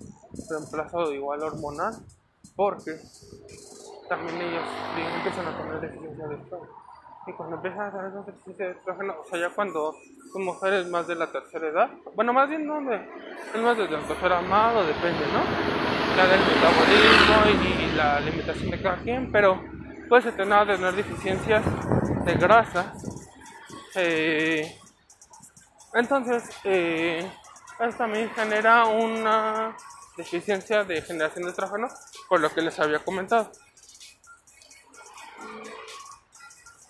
reemplazo 0.49 1.13
igual 1.13 1.43
hormonal 1.43 1.95
porque 2.57 2.93
también 4.09 4.41
ellos 4.41 4.65
empiezan 5.17 5.47
a 5.47 5.57
tener 5.57 5.81
deficiencia 5.81 6.27
de 6.29 6.35
estrógeno 6.37 6.73
y 7.27 7.33
cuando 7.33 7.57
empiezan 7.57 7.81
a 7.81 7.91
tener 7.91 8.13
deficiencia 8.25 8.67
de 8.67 8.73
estrógeno 8.73 9.15
o 9.21 9.29
sea 9.29 9.41
ya 9.41 9.55
cuando 9.55 9.95
son 10.33 10.45
mujeres 10.45 10.89
más 10.89 11.07
de 11.07 11.15
la 11.15 11.33
tercera 11.33 11.69
edad 11.69 11.91
bueno 12.15 12.33
más 12.33 12.49
bien 12.49 12.67
no 12.67 12.81
de, 12.83 12.97
es 13.55 13.63
más 13.63 13.77
desde 13.77 13.97
el 13.97 14.07
tercer 14.07 14.33
amado 14.33 14.85
depende 14.85 15.25
no 15.33 16.17
ya 16.17 16.27
del 16.27 16.41
metabolismo 16.41 17.91
y, 17.91 17.97
la 17.97 18.17
alimentación 18.17 18.71
de 18.71 18.83
cada 18.83 18.97
quien 18.99 19.33
pero 19.33 19.61
puede 20.09 20.33
tener, 20.33 20.67
tener 20.67 20.95
deficiencias 20.95 21.65
de 22.25 22.35
grasa. 22.35 22.93
Eh, 23.95 24.79
entonces, 25.95 26.49
eh, 26.65 27.31
esto 27.79 27.99
también 27.99 28.31
genera 28.31 28.87
una 28.87 29.77
deficiencia 30.17 30.85
de 30.85 31.03
generación 31.03 31.45
de 31.45 31.51
estrógeno, 31.51 31.89
por 32.29 32.41
lo 32.41 32.51
que 32.53 32.63
les 32.63 32.79
había 32.79 33.05
comentado. 33.05 33.51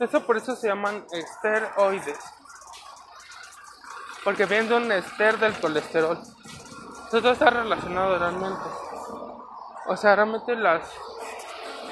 Eso 0.00 0.26
por 0.26 0.36
eso 0.36 0.56
se 0.56 0.68
llaman 0.68 1.06
esteroides. 1.12 2.18
Porque 4.24 4.46
viene 4.46 4.68
de 4.68 4.74
un 4.74 4.90
ester 4.90 5.38
del 5.38 5.52
colesterol. 5.60 6.18
Todo 7.10 7.30
está 7.30 7.50
relacionado 7.50 8.18
realmente. 8.18 8.64
O 9.86 9.96
sea, 9.96 10.16
realmente 10.16 10.56
las... 10.56 10.88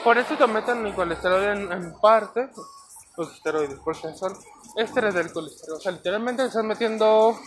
Por 0.02 0.18
eso 0.18 0.36
te 0.36 0.46
meten 0.46 0.84
el 0.84 0.94
colesterol 0.94 1.42
en, 1.44 1.70
en 1.70 2.00
parte, 2.00 2.50
los 3.16 3.32
esteroides, 3.32 3.78
porque 3.84 4.12
son 4.14 4.36
esteres 4.76 5.14
del 5.14 5.32
colesterol. 5.32 5.76
O 5.76 5.80
sea, 5.80 5.92
literalmente 5.92 6.44
están 6.44 6.66
metiendo 6.66 7.38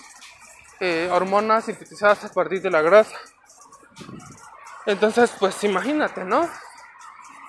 eh, 0.79 1.09
hormonas 1.11 1.65
sintetizadas 1.65 2.23
a 2.25 2.33
partir 2.33 2.61
de 2.61 2.71
la 2.71 2.81
grasa. 2.81 3.17
Entonces, 4.85 5.31
pues 5.39 5.63
imagínate, 5.63 6.23
¿no? 6.23 6.49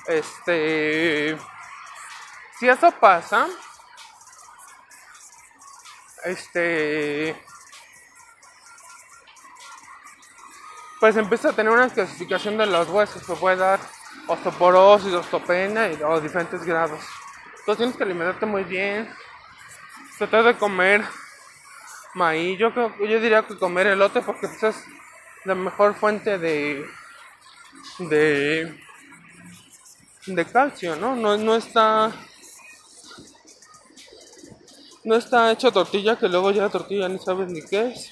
Este. 0.07 1.37
Si 2.59 2.69
eso 2.69 2.91
pasa, 2.93 3.47
este. 6.25 7.37
Pues 10.99 11.17
empieza 11.17 11.51
a 11.51 11.53
tener 11.53 11.71
una 11.71 11.91
clasificación 11.91 12.57
de 12.57 12.67
los 12.67 12.89
huesos 12.89 13.23
que 13.27 13.35
puede 13.35 13.57
dar 13.57 13.79
osteoporosis, 14.27 15.13
osteopenia 15.13 15.93
y, 15.93 16.03
o 16.03 16.21
diferentes 16.21 16.65
grados. 16.65 17.01
Entonces 17.59 17.77
tienes 17.77 17.97
que 17.97 18.05
alimentarte 18.05 18.47
muy 18.47 18.65
bien. 18.65 19.13
Tratar 20.19 20.45
de 20.45 20.57
comer 20.57 21.05
maíz. 22.15 22.59
Yo, 22.59 22.73
creo, 22.73 22.97
yo 22.99 23.21
diría 23.21 23.43
que 23.47 23.59
comer 23.59 23.89
elote 23.89 24.23
porque 24.23 24.49
pues, 24.49 24.63
es 24.63 24.85
la 25.47 25.55
mejor 25.55 25.95
fuente 25.95 26.39
de, 26.39 26.85
de, 28.01 28.77
de 30.27 30.45
calcio, 30.45 30.97
¿no? 30.97 31.15
¿no? 31.15 31.37
No 31.37 31.55
está 31.55 32.13
no 35.05 35.15
está 35.15 35.53
hecho 35.53 35.71
tortilla 35.71 36.19
que 36.19 36.29
luego 36.29 36.51
ya 36.51 36.63
la 36.63 36.69
tortilla 36.69 37.09
ni 37.09 37.19
sabes 37.21 37.49
ni 37.49 37.63
qué 37.63 37.91
es. 37.91 38.11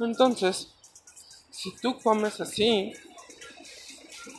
Entonces, 0.00 0.68
si 1.50 1.74
tú 1.76 1.98
comes 2.00 2.40
así, 2.40 2.92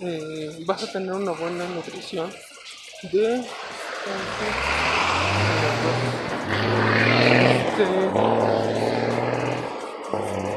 eh, 0.01 0.63
vas 0.65 0.83
a 0.83 0.91
tener 0.91 1.13
una 1.13 1.31
buena 1.31 1.67
nutrición 1.69 2.31
de 3.12 3.45
este, 7.69 7.83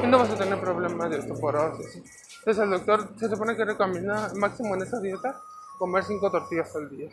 y 0.03 0.07
no 0.07 0.17
vas 0.17 0.29
a 0.29 0.35
tener 0.35 0.59
problemas 0.59 1.09
de 1.09 1.19
osteoporosis. 1.19 2.03
Entonces 2.39 2.63
el 2.63 2.69
doctor 2.71 3.09
se 3.17 3.29
supone 3.29 3.55
que 3.55 3.65
recomienda 3.65 4.31
máximo 4.35 4.75
en 4.75 4.81
esa 4.81 4.99
dieta 4.99 5.39
comer 5.77 6.03
5 6.03 6.31
tortillas 6.31 6.75
al 6.75 6.89
día. 6.89 7.09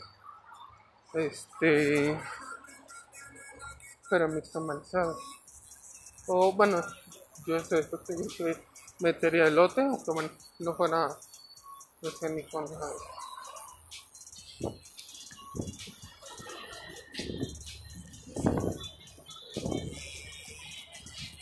Este 1.14 2.18
pero 4.10 4.28
mixtamalizadas. 4.28 5.16
O 6.26 6.52
bueno, 6.52 6.82
yo 7.46 7.56
este 7.56 7.76
después 7.76 8.02
tengo 8.04 8.26
que 8.36 8.56
metería 8.98 9.46
elote, 9.46 9.82
aunque 9.82 10.10
bueno, 10.10 10.30
no 10.58 10.74
fuera, 10.74 11.08
no 12.02 12.10
sé 12.10 12.30
ni 12.30 12.42
nada. 12.42 12.92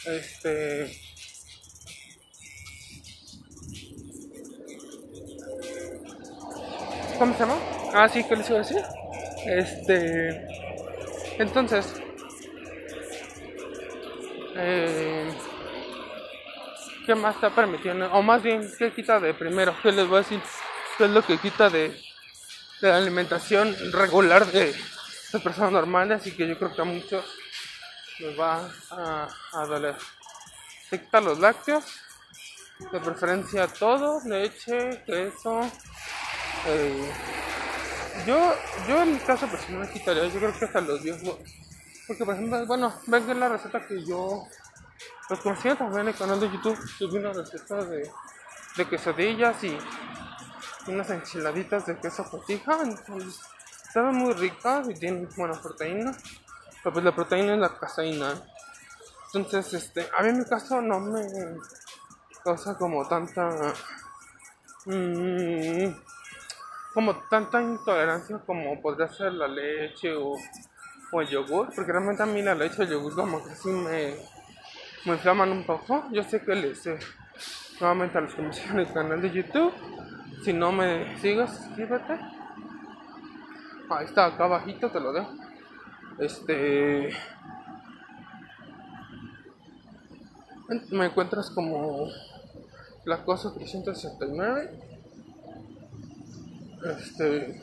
Este. 0.06 0.90
¿Cómo 7.18 7.34
se 7.34 7.40
llama? 7.40 7.58
Ah, 7.92 8.08
sí, 8.08 8.24
¿qué 8.24 8.36
les 8.36 8.48
iba 8.48 8.58
a 8.58 8.62
decir? 8.62 8.82
Este. 9.46 10.46
Entonces. 11.38 11.86
Eh, 14.56 15.30
¿Qué 17.08 17.14
más 17.14 17.36
está 17.36 17.48
permitiendo? 17.48 18.12
O 18.12 18.20
más 18.20 18.42
bien, 18.42 18.70
¿qué 18.78 18.92
quita 18.92 19.18
de 19.18 19.32
primero? 19.32 19.74
¿Qué 19.82 19.90
les 19.92 20.06
voy 20.06 20.16
a 20.16 20.18
decir? 20.18 20.42
¿Qué 20.98 21.06
es 21.06 21.10
lo 21.10 21.22
que 21.22 21.38
quita 21.38 21.70
de, 21.70 21.98
la 22.82 22.98
alimentación 22.98 23.74
regular 23.92 24.44
de, 24.52 24.74
de 25.32 25.40
personas 25.40 25.72
normales? 25.72 26.26
Y 26.26 26.32
que 26.32 26.46
yo 26.46 26.58
creo 26.58 26.74
que 26.74 26.82
a 26.82 26.84
muchos 26.84 27.24
me 28.20 28.34
va 28.34 28.70
a, 28.90 29.64
doler. 29.66 29.96
Se 30.90 31.00
quita 31.00 31.22
los 31.22 31.38
lácteos, 31.38 31.82
de 32.92 33.00
preferencia 33.00 33.66
todo, 33.68 34.20
leche, 34.26 35.02
queso. 35.06 35.62
eh, 36.66 37.10
yo, 38.26 38.54
yo 38.86 39.02
en 39.02 39.14
mi 39.14 39.18
caso 39.20 39.46
personal 39.46 39.90
quitaría, 39.90 40.26
yo 40.26 40.38
creo 40.38 40.58
que 40.58 40.66
hasta 40.66 40.82
los 40.82 41.02
10 41.02 41.22
huevos. 41.22 41.40
Porque 42.06 42.26
por 42.26 42.34
ejemplo, 42.34 42.66
bueno, 42.66 42.92
ven 43.06 43.26
que 43.26 43.34
la 43.34 43.48
receta 43.48 43.86
que 43.86 44.04
yo 44.04 44.46
los 45.28 45.40
conocí 45.40 45.68
también 45.74 46.02
en 46.02 46.08
el 46.08 46.14
canal 46.14 46.40
de 46.40 46.50
YouTube, 46.50 46.78
subí 46.98 47.18
una 47.18 47.32
receta 47.32 47.84
de, 47.84 48.10
de 48.76 48.88
quesadillas 48.88 49.62
y 49.64 49.78
unas 50.86 51.10
enchiladitas 51.10 51.86
de 51.86 51.98
queso 51.98 52.24
cotija, 52.24 52.78
entonces 52.82 53.40
saben 53.92 54.16
muy 54.16 54.32
ricas 54.34 54.88
y 54.88 54.94
tienen 54.94 55.28
buena 55.36 55.60
proteína, 55.60 56.16
pero 56.82 56.92
pues 56.92 57.04
la 57.04 57.14
proteína 57.14 57.54
es 57.54 57.60
la 57.60 57.78
caseína. 57.78 58.34
Entonces, 59.34 59.74
este, 59.74 60.08
a 60.16 60.22
mí 60.22 60.30
en 60.30 60.38
mi 60.38 60.44
caso 60.46 60.80
no 60.80 61.00
me 61.00 61.26
causa 62.42 62.78
como 62.78 63.06
tanta 63.06 63.50
mm, 64.86 65.88
como 66.94 67.16
tanta 67.28 67.60
intolerancia 67.60 68.38
como 68.46 68.80
podría 68.80 69.08
ser 69.08 69.32
la 69.34 69.46
leche 69.46 70.14
o, 70.14 70.34
o 71.12 71.20
el 71.20 71.28
yogur, 71.28 71.68
porque 71.74 71.92
realmente 71.92 72.22
a 72.22 72.26
mí 72.26 72.40
la 72.40 72.54
leche 72.54 72.76
y 72.78 72.82
el 72.86 72.92
yogur 72.92 73.14
como 73.14 73.44
que 73.44 73.54
sí 73.54 73.68
me, 73.68 74.16
me 75.08 75.14
inflaman 75.14 75.50
un 75.50 75.64
poco. 75.64 76.04
Yo 76.12 76.22
sé 76.22 76.42
que 76.42 76.54
les 76.54 76.86
eh, 76.86 76.98
nuevamente 77.80 78.18
a 78.18 78.20
los 78.20 78.34
que 78.34 78.42
me 78.42 78.52
siguen 78.52 78.72
en 78.72 78.80
el 78.80 78.92
canal 78.92 79.22
de 79.22 79.30
YouTube, 79.30 79.72
si 80.44 80.52
no 80.52 80.70
me 80.70 81.18
sigues, 81.18 81.50
suscríbete. 81.50 82.12
Ahí 83.90 84.04
está, 84.04 84.26
acá 84.26 84.44
abajito 84.44 84.90
te 84.90 85.00
lo 85.00 85.12
dejo. 85.12 85.32
Este 86.18 87.10
me 90.90 91.06
encuentras 91.06 91.48
como 91.50 92.08
la 93.06 93.24
cosa 93.24 93.54
369 93.54 94.70
este 96.84 97.62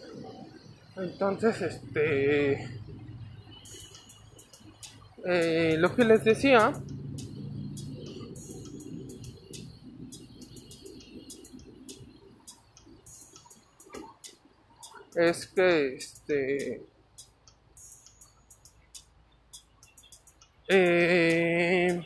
entonces 0.95 1.61
este 1.61 2.67
eh, 5.23 5.75
lo 5.77 5.95
que 5.95 6.03
les 6.03 6.23
decía 6.23 6.73
es 15.15 15.47
que 15.47 15.95
este 15.95 16.85
eh, 20.67 22.01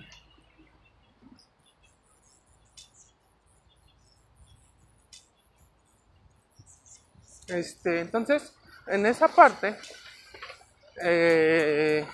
Este, 7.50 8.02
entonces, 8.02 8.54
en 8.86 9.08
esa 9.08 9.28
parte, 9.28 9.76
eh, 11.02 12.06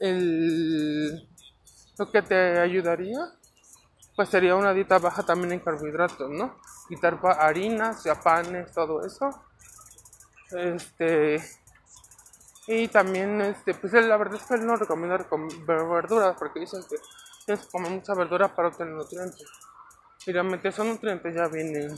el, 0.00 1.28
lo 1.98 2.10
que 2.12 2.22
te 2.22 2.60
ayudaría, 2.60 3.18
pues 4.14 4.28
sería 4.28 4.54
una 4.54 4.72
dieta 4.72 4.98
baja 4.98 5.24
también 5.24 5.52
en 5.52 5.60
carbohidratos, 5.60 6.30
¿no? 6.30 6.56
Quitar 6.88 7.18
harinas, 7.38 8.04
ya 8.04 8.20
panes, 8.20 8.72
todo 8.72 9.04
eso. 9.04 9.30
Este, 10.50 11.42
y 12.66 12.88
también, 12.88 13.40
este, 13.40 13.74
pues 13.74 13.92
la 13.92 14.16
verdad 14.16 14.40
es 14.40 14.46
que 14.46 14.54
él 14.54 14.66
no 14.66 14.76
recomienda 14.76 15.28
comer 15.28 15.56
verduras 15.66 16.36
porque 16.38 16.60
dicen 16.60 16.82
que 16.88 16.96
tienes 17.44 17.64
que 17.64 17.70
comer 17.70 17.90
mucha 17.90 18.14
verdura 18.14 18.54
para 18.54 18.68
obtener 18.68 18.94
nutrientes. 18.94 19.46
Y 20.26 20.32
realmente 20.32 20.68
esos 20.68 20.84
nutrientes 20.84 21.34
ya 21.34 21.48
vienen 21.48 21.96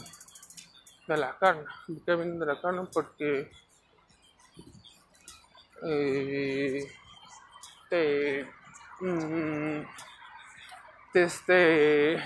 de 1.09 1.17
la 1.17 1.37
carne. 1.39 1.65
¿Por 1.87 2.05
qué 2.05 2.15
vienen 2.15 2.39
de 2.39 2.47
la 2.47 2.61
carne? 2.61 2.89
Porque 2.93 3.51
eh, 5.83 6.89
mm, 9.01 9.81
te, 11.13 11.23
este, 11.25 12.23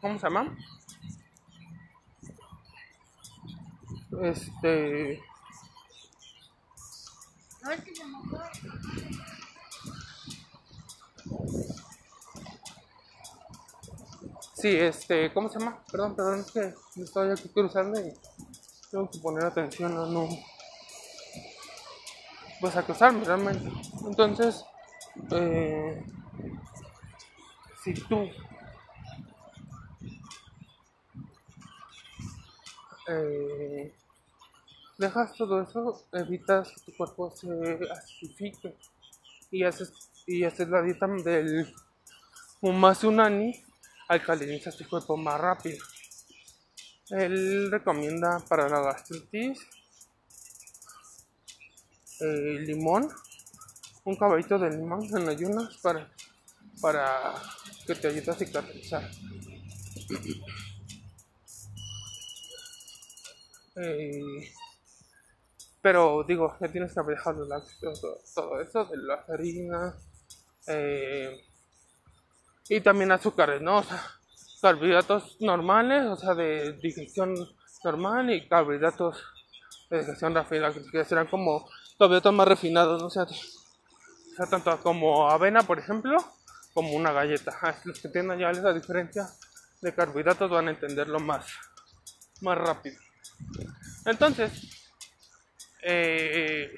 ¿cómo 0.00 0.18
se 0.18 0.26
llama? 0.26 0.56
Este, 4.12 5.22
sí, 14.54 14.68
este, 14.76 15.32
¿cómo 15.32 15.48
se 15.48 15.58
llama? 15.58 15.78
Perdón, 15.90 16.16
perdón, 16.16 16.40
es 16.40 16.50
que 16.50 16.74
me 16.96 17.04
estoy 17.04 17.30
aquí 17.30 17.48
cruzando 17.50 18.00
y 18.00 18.12
tengo 18.90 19.08
que 19.08 19.18
poner 19.20 19.44
atención 19.44 19.92
a 19.92 20.06
no, 20.06 20.28
pues 22.60 22.76
a 22.76 22.82
cruzarme 22.82 23.24
realmente. 23.24 23.70
Entonces, 24.04 24.64
eh, 25.30 26.04
si 27.84 27.94
tú 27.94 28.28
eh, 33.06 33.94
dejas 35.00 35.32
todo 35.32 35.62
eso, 35.62 36.06
evitas 36.12 36.68
que 36.72 36.92
tu 36.92 36.96
cuerpo 36.96 37.30
se 37.34 37.48
acidifique 37.90 38.76
y 39.50 39.64
haces, 39.64 39.92
y 40.26 40.44
haces 40.44 40.68
la 40.68 40.82
dieta 40.82 41.06
del 41.06 41.74
más 42.60 43.02
unani, 43.02 43.64
alcalinizas 44.08 44.76
tu 44.76 44.86
cuerpo 44.86 45.16
más 45.16 45.40
rápido. 45.40 45.78
Él 47.08 47.70
recomienda 47.70 48.38
para 48.46 48.68
la 48.68 48.80
gastritis 48.80 49.58
eh, 52.20 52.58
limón, 52.60 53.08
un 54.04 54.16
caballito 54.16 54.58
de 54.58 54.70
limón 54.70 55.04
en 55.16 55.28
ayunas 55.28 55.78
para, 55.78 56.12
para 56.82 57.34
que 57.86 57.94
te 57.94 58.08
ayude 58.08 58.30
a 58.30 58.34
cicatrizar. 58.34 59.10
Eh, 63.76 64.52
pero 65.82 66.24
digo, 66.26 66.56
ya 66.60 66.68
tienes 66.70 66.92
que 66.94 67.00
haber 67.00 67.16
dejado 67.16 67.46
la- 67.46 67.62
todo, 68.34 68.60
eso 68.60 68.84
de 68.86 68.96
las 68.98 69.28
harinas 69.30 69.94
eh, 70.68 71.44
y 72.68 72.80
también 72.80 73.12
azúcares, 73.12 73.60
¿no? 73.60 73.78
O 73.78 73.82
sea, 73.82 74.00
carbohidratos 74.62 75.36
normales, 75.40 76.06
o 76.06 76.16
sea, 76.16 76.34
de 76.34 76.72
digestión 76.74 77.34
normal 77.84 78.30
y 78.32 78.46
carbohidratos 78.48 79.22
de 79.90 80.00
digestión 80.00 80.34
refinada, 80.34 80.74
que 80.92 81.04
serán 81.04 81.26
como 81.26 81.68
carbohidratos 81.98 82.34
más 82.34 82.48
refinados, 82.48 83.00
¿no? 83.00 83.08
O 83.08 83.10
sea, 83.10 83.26
tanto 84.50 84.78
como 84.80 85.28
avena, 85.30 85.62
por 85.62 85.78
ejemplo, 85.78 86.16
como 86.74 86.92
una 86.92 87.12
galleta. 87.12 87.56
Ah, 87.62 87.74
Los 87.84 88.00
que 88.00 88.08
tienen 88.08 88.38
ya 88.38 88.50
esa 88.50 88.72
diferencia 88.72 89.26
de 89.82 89.94
carbohidratos 89.94 90.50
van 90.50 90.68
a 90.68 90.70
entenderlo 90.72 91.20
más, 91.20 91.46
más 92.42 92.58
rápido. 92.58 92.98
Entonces, 94.04 94.52
eh, 95.82 96.74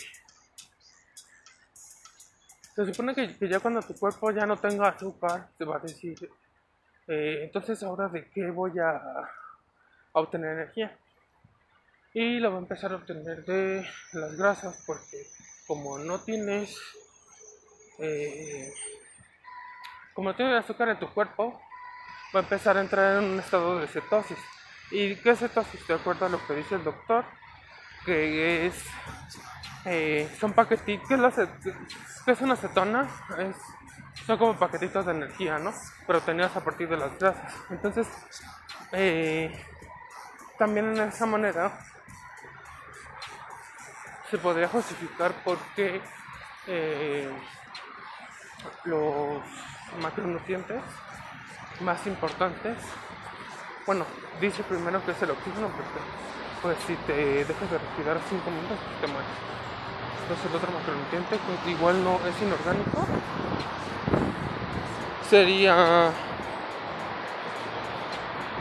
se 2.75 2.87
supone 2.87 3.15
que, 3.15 3.49
ya 3.49 3.61
cuando 3.61 3.83
tu 3.83 3.95
cuerpo 3.95 4.31
ya 4.31 4.47
no 4.47 4.57
tenga 4.57 4.89
azúcar, 4.89 5.49
te 5.59 5.65
va 5.65 5.77
a 5.77 5.81
decir, 5.81 6.17
eh, 7.07 7.41
entonces 7.43 7.83
ahora 7.83 8.09
de 8.09 8.29
qué 8.31 8.51
voy 8.51 8.79
a, 8.79 9.01
obtener 10.13 10.59
energía. 10.59 10.97
Y 12.15 12.39
lo 12.39 12.51
va 12.51 12.57
a 12.57 12.61
empezar 12.61 12.93
a 12.93 12.97
obtener 12.97 13.45
de 13.45 13.87
las 14.13 14.37
grasas, 14.37 14.83
porque 14.87 15.27
como 15.67 15.99
no 15.99 16.21
tienes, 16.21 16.77
eh, 17.99 18.71
como 20.13 20.31
no 20.31 20.37
tienes 20.37 20.63
azúcar 20.63 20.91
en 20.91 20.99
tu 20.99 21.13
cuerpo, 21.13 21.61
va 22.35 22.41
a 22.41 22.43
empezar 22.43 22.77
a 22.77 22.83
entrar 22.83 23.23
en 23.23 23.31
un 23.31 23.39
estado 23.39 23.79
de 23.79 23.87
cetosis. 23.87 24.39
¿Y 24.91 25.17
qué 25.17 25.35
cetosis? 25.35 25.87
De 25.87 25.95
acuerdo 25.95 26.27
a 26.27 26.29
lo 26.29 26.47
que 26.47 26.55
dice 26.55 26.75
el 26.75 26.85
doctor, 26.85 27.25
que 28.05 28.67
es 28.67 28.85
eh, 29.85 30.35
son 30.39 30.53
paquetitos 30.53 31.09
¿qué 31.09 31.15
es, 31.15 31.21
la 31.21 31.31
acet- 31.31 31.77
qué 32.25 32.33
es 32.33 32.41
una 32.41 32.55
acetona? 32.55 33.09
Es, 33.39 33.57
son 34.27 34.39
como 34.39 34.59
paquetitos 34.59 35.05
de 35.07 35.13
energía, 35.13 35.59
¿no? 35.59 35.73
Pero 36.07 36.19
obtenidos 36.21 36.55
a 36.57 36.61
partir 36.63 36.89
de 36.89 36.97
las 36.97 37.19
grasas. 37.19 37.53
Entonces, 37.71 38.07
eh, 38.93 39.65
también 40.59 40.97
en 40.97 41.09
esa 41.09 41.27
manera 41.27 41.79
se 44.31 44.39
podría 44.39 44.69
justificar 44.69 45.33
por 45.45 45.59
qué 45.75 46.01
eh, 46.67 47.31
los 48.85 49.43
macronutrientes 50.01 50.81
más 51.81 52.07
importantes 52.07 52.77
bueno, 53.85 54.07
dice 54.41 54.63
primero 54.63 55.05
que 55.05 55.11
es 55.11 55.23
el 55.23 55.31
oxígeno 55.33 55.67
porque 55.69 56.01
pues 56.63 56.79
si 56.87 56.95
te 56.95 57.45
dejas 57.45 57.71
de 57.71 57.79
respirar 57.79 58.19
5 58.31 58.51
minutos 58.51 58.79
pues 58.79 59.01
te 59.01 59.09
mueres. 59.09 59.29
Entonces 60.23 60.47
el 60.49 60.57
otro 60.57 60.71
macronutriente 60.71 61.37
que 61.65 61.71
igual 61.71 62.05
no 62.05 62.21
es 62.27 62.41
inorgánico 62.41 63.05
sería 65.29 66.13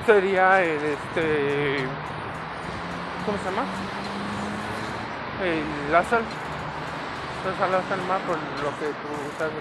sería 0.06 0.62
el 0.64 0.84
este 0.84 1.86
¿cómo 3.26 3.38
se 3.38 3.46
llama? 3.46 3.64
El, 5.44 5.64
la 5.92 6.04
sal 6.04 6.24
entonces 7.38 7.60
la 7.60 7.82
sal 7.88 8.02
más 8.08 8.22
por 8.22 8.38
lo 8.38 8.72
que 8.80 8.88
tú 8.88 9.10
sabes 9.38 9.54
que 9.54 9.60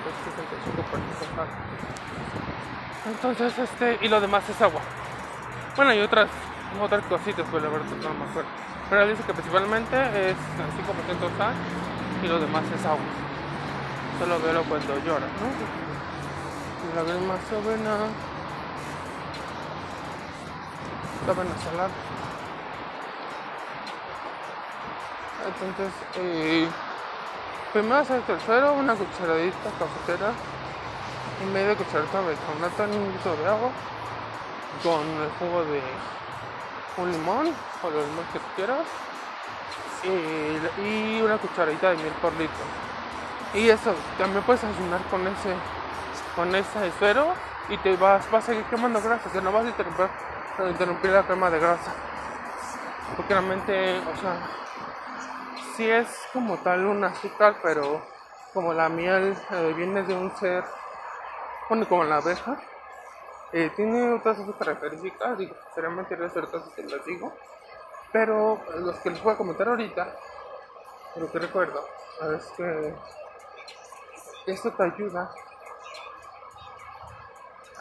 entonces 3.10 3.58
este 3.58 3.98
y 4.00 4.08
lo 4.08 4.20
demás 4.20 4.48
es 4.48 4.62
agua 4.62 4.80
bueno 5.76 5.92
y 5.92 6.00
otras 6.00 6.30
otras 6.80 7.04
cositas 7.04 7.46
pues 7.50 7.62
la 7.62 7.68
verdad 7.68 7.86
no 8.02 8.14
me 8.14 8.30
acuerdo 8.30 8.50
pero 8.90 9.06
dice 9.06 9.22
que 9.22 9.32
principalmente 9.32 9.96
es 10.30 10.36
5% 10.36 11.38
sal 11.38 11.54
y 12.22 12.26
lo 12.26 12.40
demás 12.40 12.64
es 12.76 12.84
agua. 12.84 12.98
Solo 14.18 14.40
veo 14.40 14.64
cuando 14.64 14.98
llora 14.98 15.26
¿no? 15.38 15.46
y 16.82 16.96
la 16.96 17.02
grima 17.04 17.34
sobena 17.48 17.96
saben 21.24 21.46
a 21.46 21.58
salar 21.58 21.90
entonces 25.46 25.92
eh, 26.16 26.68
primero 27.72 27.96
hacer 27.96 28.22
el 28.26 28.40
suero 28.40 28.72
una 28.74 28.94
cucharadita 28.94 29.70
cafetera. 29.78 30.32
Y 31.40 31.44
media 31.46 31.74
cucharadita 31.76 32.20
de 32.22 32.30
bicarbonato 32.30 32.84
en 32.84 32.90
un 32.90 33.12
litro 33.12 33.36
de 33.36 33.48
agua 33.48 33.70
con 34.82 35.00
el 35.00 35.30
jugo 35.38 35.64
de 35.64 35.80
un 37.02 37.12
limón 37.12 37.54
o 37.82 37.90
los 37.90 38.06
limón 38.06 38.24
que 38.32 38.40
quieras 38.56 38.86
y, 40.02 41.20
una 41.20 41.36
cucharadita 41.38 41.90
de 41.90 41.96
miel 41.96 42.12
por 42.22 42.32
litro 42.32 42.64
y 43.52 43.68
eso 43.68 43.94
también 44.16 44.42
puedes 44.44 44.64
ayunar 44.64 45.02
con 45.10 45.26
ese 45.26 45.54
con 46.34 46.54
ese 46.54 46.92
suero 46.98 47.34
y 47.68 47.76
te 47.78 47.96
vas, 47.96 48.28
vas 48.30 48.44
a 48.44 48.46
seguir 48.48 48.64
quemando 48.64 49.00
grasa, 49.00 49.30
que 49.30 49.40
no 49.40 49.52
vas 49.52 49.64
a 49.64 49.68
interrumpir, 49.68 50.08
interrumpir 50.68 51.10
la 51.10 51.26
quema 51.26 51.50
de 51.50 51.60
grasa. 51.60 51.92
Porque 53.16 53.32
realmente, 53.32 53.98
o 53.98 54.16
sea, 54.20 54.40
sí 55.76 55.88
es 55.88 56.08
como 56.32 56.56
tal 56.58 56.86
un 56.86 57.04
azúcar, 57.04 57.56
pero 57.62 58.02
como 58.52 58.72
la 58.72 58.88
miel 58.88 59.36
eh, 59.50 59.74
viene 59.76 60.02
de 60.02 60.14
un 60.14 60.34
ser, 60.36 60.64
bueno, 61.68 61.88
como 61.88 62.04
la 62.04 62.16
abeja, 62.16 62.56
eh, 63.52 63.70
tiene 63.74 64.14
otras 64.14 64.38
características, 64.58 65.38
digo, 65.38 65.54
sería 65.74 65.90
mentiras 65.90 66.32
caso 66.32 66.70
si 66.74 66.82
las 66.82 67.04
digo, 67.04 67.32
pero 68.12 68.60
los 68.76 68.96
que 69.00 69.10
les 69.10 69.22
voy 69.22 69.34
a 69.34 69.36
comentar 69.36 69.68
ahorita, 69.68 70.16
lo 71.16 71.30
que 71.30 71.38
recuerdo, 71.38 71.84
es 72.36 72.46
que 72.56 72.94
esto 74.46 74.72
te 74.72 74.82
ayuda 74.82 75.32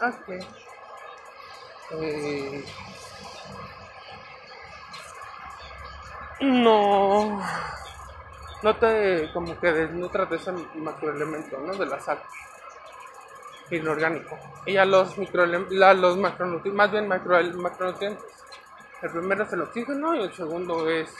a 0.00 0.12
que 0.24 0.38
eh, 1.92 2.64
no 6.40 7.40
no 8.62 8.76
te 8.76 9.30
como 9.32 9.58
que 9.58 9.72
desnutras 9.72 10.30
de 10.30 10.36
ese 10.36 10.52
macroelemento 10.52 11.58
¿no? 11.58 11.74
de 11.74 11.86
la 11.86 12.00
sal 12.00 12.22
inorgánico. 13.76 14.38
Y 14.66 14.76
a 14.76 14.84
los 14.84 15.16
microelementos 15.18 15.96
los 15.96 16.16
macronutrientes 16.16 16.74
más 16.74 16.90
bien 16.90 17.08
macro, 17.08 17.42
macronutrientes 17.54 18.24
el 19.02 19.10
primero 19.10 19.44
es 19.44 19.52
el 19.52 19.62
oxígeno 19.62 20.14
y 20.14 20.22
el 20.24 20.32
segundo 20.32 20.88
es 20.88 21.10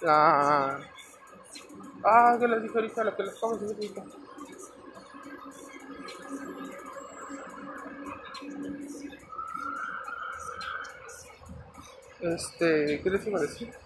la 0.00 0.78
ah 2.04 2.36
que 2.38 2.48
les 2.48 2.62
dije 2.62 2.74
ahorita 2.78 3.04
lo 3.04 3.16
que 3.16 3.22
les 3.22 3.38
comes 3.38 3.60
Este, 12.20 13.02
¿qué 13.02 13.10
les 13.10 13.26
iba 13.26 13.38
a 13.38 13.42
decir? 13.42 13.83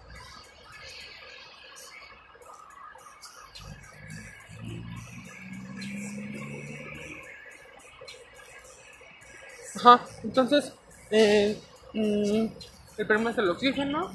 Ajá, 9.75 10.05
entonces, 10.23 10.73
eh, 11.11 11.59
mm, 11.93 12.47
el 12.97 13.07
primero 13.07 13.29
es 13.29 13.37
el 13.37 13.49
oxígeno, 13.49 14.11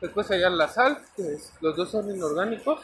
después 0.00 0.26
sería 0.26 0.50
la 0.50 0.68
sal, 0.68 0.98
que 1.16 1.38
los 1.60 1.76
dos 1.76 1.90
son 1.90 2.14
inorgánicos. 2.14 2.80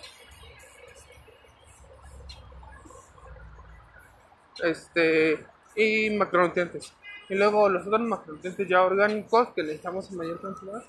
Este, 4.62 5.44
y 5.74 6.10
macronutrientes. 6.10 6.92
Y 7.28 7.34
luego 7.34 7.68
los 7.68 7.86
otros 7.86 8.00
macronutrientes 8.02 8.68
ya 8.68 8.82
orgánicos 8.82 9.48
que 9.54 9.62
necesitamos 9.62 10.10
en 10.10 10.16
mayor 10.16 10.40
cantidad, 10.40 10.82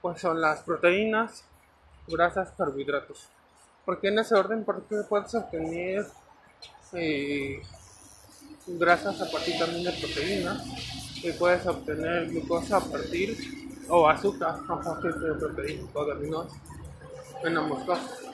pues 0.00 0.20
son 0.20 0.40
las 0.40 0.62
proteínas, 0.62 1.44
grasas, 2.06 2.52
carbohidratos. 2.56 3.28
Porque 3.84 4.08
en 4.08 4.18
ese 4.18 4.34
orden, 4.34 4.64
porque 4.64 4.96
puedes 5.08 5.34
obtener 5.34 6.06
eh, 6.92 7.62
grasas 8.66 9.20
a 9.20 9.30
partir 9.30 9.58
también 9.58 9.84
de 9.84 9.92
proteínas, 9.92 10.62
y 11.22 11.32
puedes 11.32 11.66
obtener 11.66 12.30
glucosa 12.30 12.78
a 12.78 12.80
partir, 12.80 13.36
o 13.88 14.08
azúcar 14.08 14.60
a 14.68 14.80
partir 14.80 15.14
de 15.14 15.34
proteínas 15.34 15.86
o 15.94 16.04
de 16.04 16.46
en 17.44 17.56
ambos 17.56 17.84
casos. 17.84 18.29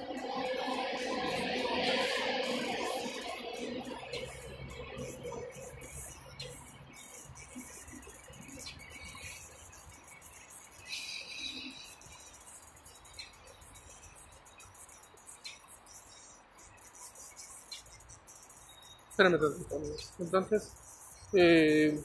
Espérame 19.17 19.39
Entonces, 20.19 20.77
eh, 21.33 21.99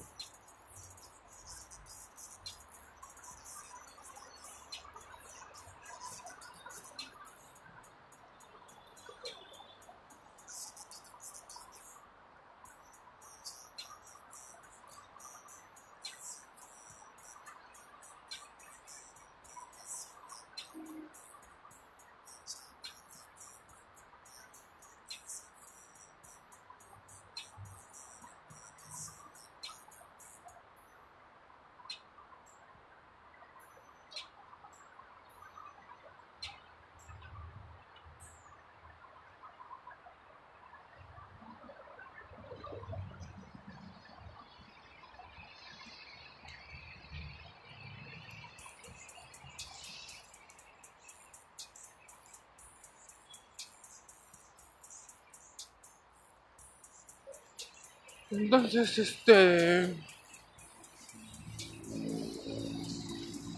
Entonces, 58.32 58.97
este... 58.97 59.93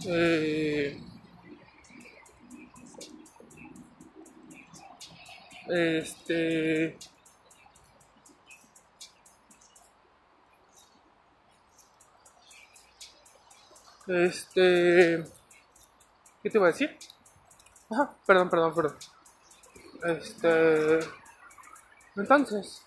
Eh, 0.08 1.00
este... 5.70 6.98
Este... 14.08 15.24
¿Qué 16.42 16.50
te 16.50 16.58
iba 16.58 16.66
a 16.66 16.72
decir? 16.72 16.98
Ajá, 17.92 18.16
perdón, 18.26 18.50
perdón, 18.50 18.74
perdón. 18.74 18.98
Este... 20.04 21.00
Entonces... 22.16 22.84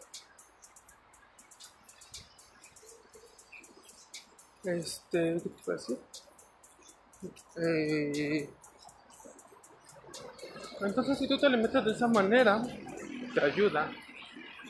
Este, 4.66 5.40
¿qué 5.42 5.50
te 5.64 5.72
decir? 5.72 5.98
Eh, 7.56 8.50
Entonces, 10.80 11.18
si 11.18 11.28
tú 11.28 11.38
te 11.38 11.46
alimentas 11.46 11.84
de 11.84 11.92
esa 11.92 12.06
manera, 12.06 12.62
te 13.34 13.40
ayuda 13.40 13.90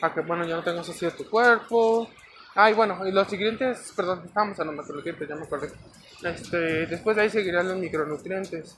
a 0.01 0.15
que, 0.15 0.21
bueno, 0.21 0.47
ya 0.47 0.57
no 0.57 0.63
tengas 0.63 0.89
así 0.89 1.09
tu 1.11 1.29
cuerpo. 1.29 2.09
Ay, 2.55 2.75
bueno, 2.75 3.07
y 3.07 3.13
los 3.13 3.29
siguientes, 3.29 3.93
perdón, 3.97 4.23
estamos 4.27 4.59
en 4.59 4.67
los 4.69 4.77
macronutrientes, 4.77 5.29
ya 5.29 5.35
me 5.35 5.45
acordé. 5.45 5.73
Este, 6.23 6.87
después 6.87 7.17
de 7.17 7.23
ahí 7.23 7.31
seguirían 7.31 7.69
los 7.69 7.79
micronutrientes, 7.79 8.77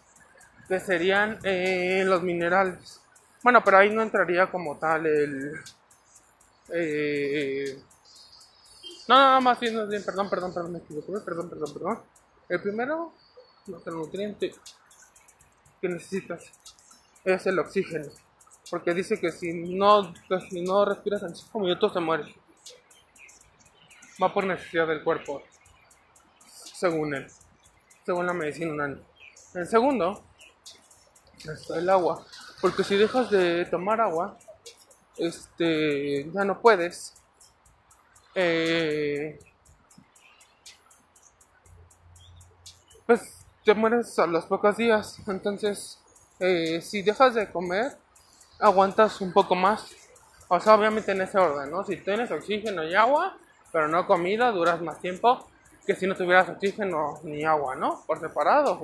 que 0.68 0.80
serían 0.80 1.38
eh, 1.42 2.02
los 2.06 2.22
minerales. 2.22 3.00
Bueno, 3.42 3.62
pero 3.64 3.78
ahí 3.78 3.90
no 3.90 4.02
entraría 4.02 4.50
como 4.50 4.78
tal 4.78 5.06
el... 5.06 5.52
Eh, 6.72 7.78
no, 9.08 9.34
no, 9.34 9.40
más 9.40 9.58
bien, 9.58 9.88
bien, 9.88 10.04
perdón, 10.04 10.28
perdón, 10.28 10.54
perdón, 10.54 10.72
me 10.72 10.78
equivoqué, 10.78 11.12
perdón, 11.24 11.48
perdón, 11.48 11.72
perdón. 11.72 12.02
El 12.48 12.62
primero, 12.62 13.12
nutriente 13.66 14.54
que 15.80 15.88
necesitas 15.88 16.50
es 17.24 17.46
el 17.46 17.58
oxígeno. 17.58 18.08
Porque 18.70 18.94
dice 18.94 19.18
que 19.18 19.32
si 19.32 19.52
no, 19.52 20.12
si 20.50 20.60
no 20.62 20.84
respiras 20.84 21.22
en 21.22 21.34
5 21.34 21.60
minutos 21.60 21.92
te 21.92 22.00
mueres. 22.00 22.34
Va 24.22 24.32
por 24.32 24.44
necesidad 24.44 24.86
del 24.86 25.02
cuerpo. 25.02 25.42
Según 26.46 27.14
él. 27.14 27.26
Según 28.04 28.26
la 28.26 28.32
medicina 28.32 28.98
El 29.54 29.66
segundo 29.66 30.22
es 31.38 31.70
el 31.70 31.88
agua. 31.88 32.26
Porque 32.60 32.84
si 32.84 32.96
dejas 32.96 33.30
de 33.30 33.64
tomar 33.66 34.00
agua, 34.00 34.38
este, 35.16 36.30
ya 36.30 36.44
no 36.44 36.60
puedes. 36.60 37.14
Eh, 38.34 39.38
pues 43.06 43.44
te 43.64 43.74
mueres 43.74 44.18
a 44.18 44.26
los 44.26 44.46
pocos 44.46 44.76
días. 44.76 45.18
Entonces, 45.26 45.98
eh, 46.40 46.80
si 46.80 47.02
dejas 47.02 47.34
de 47.34 47.50
comer, 47.50 47.96
aguantas 48.58 49.20
un 49.20 49.32
poco 49.32 49.54
más. 49.54 49.90
O 50.48 50.58
sea, 50.60 50.74
obviamente 50.74 51.12
en 51.12 51.22
ese 51.22 51.38
orden, 51.38 51.70
¿no? 51.70 51.84
Si 51.84 51.96
tienes 51.96 52.30
oxígeno 52.30 52.84
y 52.84 52.94
agua, 52.94 53.36
pero 53.72 53.88
no 53.88 54.06
comida, 54.06 54.50
duras 54.50 54.80
más 54.80 55.00
tiempo 55.00 55.46
que 55.86 55.94
si 55.94 56.06
no 56.06 56.14
tuvieras 56.14 56.48
oxígeno 56.50 57.18
ni 57.22 57.44
agua, 57.44 57.74
¿no? 57.74 58.02
Por 58.06 58.20
separado. 58.20 58.78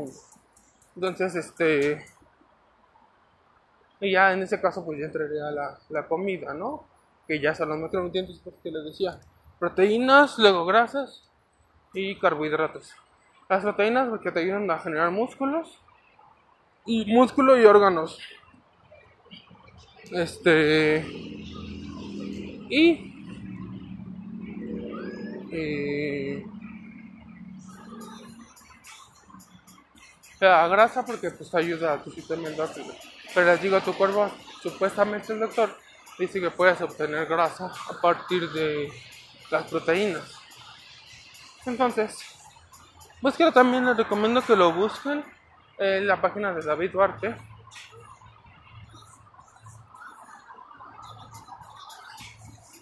Entonces, 0.96 1.34
este... 1.34 2.02
Y 4.00 4.12
ya 4.12 4.32
en 4.32 4.42
ese 4.42 4.58
caso, 4.58 4.82
pues 4.84 4.98
ya 4.98 5.04
entraría 5.04 5.50
la, 5.50 5.78
la 5.90 6.08
comida, 6.08 6.54
¿no? 6.54 6.86
Que 7.28 7.40
ya 7.40 7.54
son 7.54 7.68
los 7.68 7.78
macronutrientes 7.78 8.40
pues, 8.42 8.56
que 8.62 8.70
les 8.70 8.84
decía. 8.84 9.20
Proteínas, 9.64 10.38
luego 10.38 10.66
grasas 10.66 11.22
y 11.94 12.18
carbohidratos. 12.18 12.92
Las 13.48 13.62
proteínas 13.62 14.10
porque 14.10 14.30
te 14.30 14.40
ayudan 14.40 14.70
a 14.70 14.78
generar 14.78 15.10
músculos 15.10 15.80
y 16.84 17.06
músculo 17.06 17.58
y 17.58 17.64
órganos. 17.64 18.18
Este. 20.12 21.02
Y. 22.68 23.10
Eh, 25.50 26.44
la 30.40 30.68
grasa 30.68 31.06
porque 31.06 31.30
pues 31.30 31.54
ayuda 31.54 31.94
a 31.94 32.02
tu 32.02 32.10
sistema 32.10 32.48
endócrino. 32.48 32.92
Pero 33.32 33.46
les 33.46 33.62
digo, 33.62 33.80
tu 33.80 33.94
cuerpo, 33.94 34.30
supuestamente 34.62 35.32
el 35.32 35.40
doctor 35.40 35.74
dice 36.18 36.38
que 36.38 36.50
puedes 36.50 36.82
obtener 36.82 37.24
grasa 37.24 37.72
a 37.88 37.98
partir 38.02 38.50
de 38.50 38.92
las 39.50 39.64
proteínas. 39.64 40.40
Entonces, 41.66 42.18
búsquelo 43.20 43.52
también, 43.52 43.86
les 43.86 43.96
recomiendo 43.96 44.42
que 44.42 44.56
lo 44.56 44.72
busquen 44.72 45.24
en 45.78 46.06
la 46.06 46.20
página 46.20 46.52
de 46.52 46.62
David 46.62 46.90
Duarte 46.92 47.36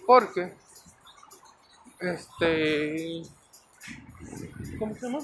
Porque, 0.05 0.53
este, 1.99 3.23
¿cómo 4.77 4.93
se 4.95 5.01
llama? 5.01 5.19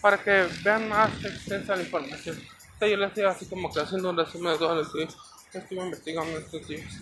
Para 0.00 0.18
que 0.18 0.48
vean 0.64 0.88
más 0.88 1.24
extensa 1.24 1.76
la 1.76 1.82
información. 1.82 2.36
yo 2.80 2.96
les 2.96 3.08
estoy 3.08 3.24
así 3.24 3.46
como 3.46 3.72
que 3.72 3.80
haciendo 3.80 4.10
un 4.10 4.16
resumen 4.16 4.52
de 4.52 4.58
todo 4.58 4.74
lo 4.74 4.92
que 4.92 5.08
estuve 5.58 5.84
investigando 5.84 6.38
estos 6.38 6.68
días. 6.68 6.92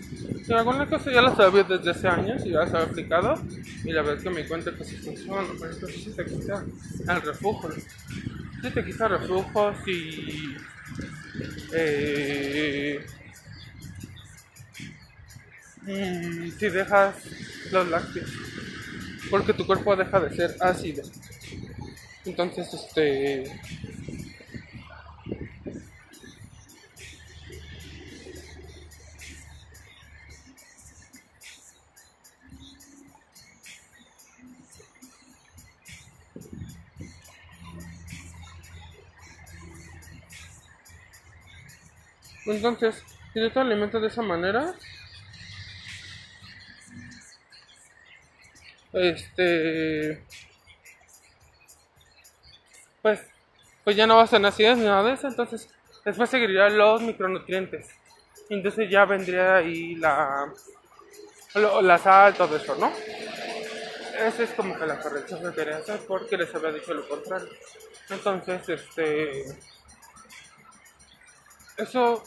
Si 0.45 0.53
alguna 0.53 0.89
cosa 0.89 1.13
ya 1.13 1.23
la 1.23 1.35
sabía 1.35 1.65
desde 1.65 1.91
hace 1.91 2.09
años 2.09 2.45
y 2.45 2.51
ya 2.51 2.67
se 2.67 2.77
había 2.77 2.89
aplicado, 2.89 3.41
y 3.85 3.93
la 3.93 4.03
verdad 4.03 4.23
que 4.23 4.31
me 4.31 4.47
cuenta 4.47 4.75
que 4.77 4.85
sí 4.85 4.97
funciona, 4.97 5.49
pero 5.59 5.73
esto 5.73 5.87
sí 5.89 6.13
te 6.17 6.25
quita 6.25 6.65
el 7.09 7.23
refugio. 7.23 7.71
Sí 8.63 8.71
te 8.71 8.85
quita 8.85 9.09
refugio 9.09 9.75
y. 9.87 10.57
Eh, 11.73 13.05
Mm, 15.85 16.51
si 16.59 16.69
dejas 16.69 17.17
los 17.73 17.89
lácteos 17.89 18.31
porque 19.31 19.53
tu 19.53 19.67
cuerpo 19.67 19.97
deja 19.97 20.21
de 20.21 20.37
ser 20.37 20.57
ácido 20.61 21.03
entonces 22.25 22.73
este 22.73 23.45
Entonces, 42.53 43.03
si 43.33 43.41
tú 43.41 43.51
te 43.51 43.61
alimentas 43.61 44.03
de 44.03 44.09
esa 44.09 44.21
manera, 44.23 44.75
este 48.93 50.23
pues 53.01 53.21
pues 53.85 53.97
ya 53.97 54.07
no 54.07 54.17
va 54.17 54.25
a 54.25 54.27
ser 54.27 54.45
acidez 54.45 54.77
ni 54.77 54.85
nada 54.85 55.03
de 55.03 55.15
eso 55.15 55.29
entonces 55.29 55.67
después 56.05 56.29
seguirían 56.29 56.77
los 56.77 57.01
micronutrientes. 57.01 57.89
Entonces 58.51 58.91
ya 58.91 59.07
vendría 59.07 59.57
ahí 59.57 59.95
la 59.95 60.53
la 61.55 61.99
sal 61.99 62.35
todo 62.35 62.57
eso 62.57 62.77
no 62.77 62.93
esa 64.19 64.43
es 64.43 64.51
como 64.51 64.79
que 64.79 64.87
la 64.87 65.01
corrección 65.01 65.41
que 65.41 65.57
quería 65.57 65.79
hacer 65.79 66.01
porque 66.07 66.37
les 66.37 66.55
había 66.55 66.73
dicho 66.73 66.93
lo 66.93 67.09
contrario. 67.09 67.49
Entonces 68.11 68.69
este 68.69 69.43
eso 71.79 72.23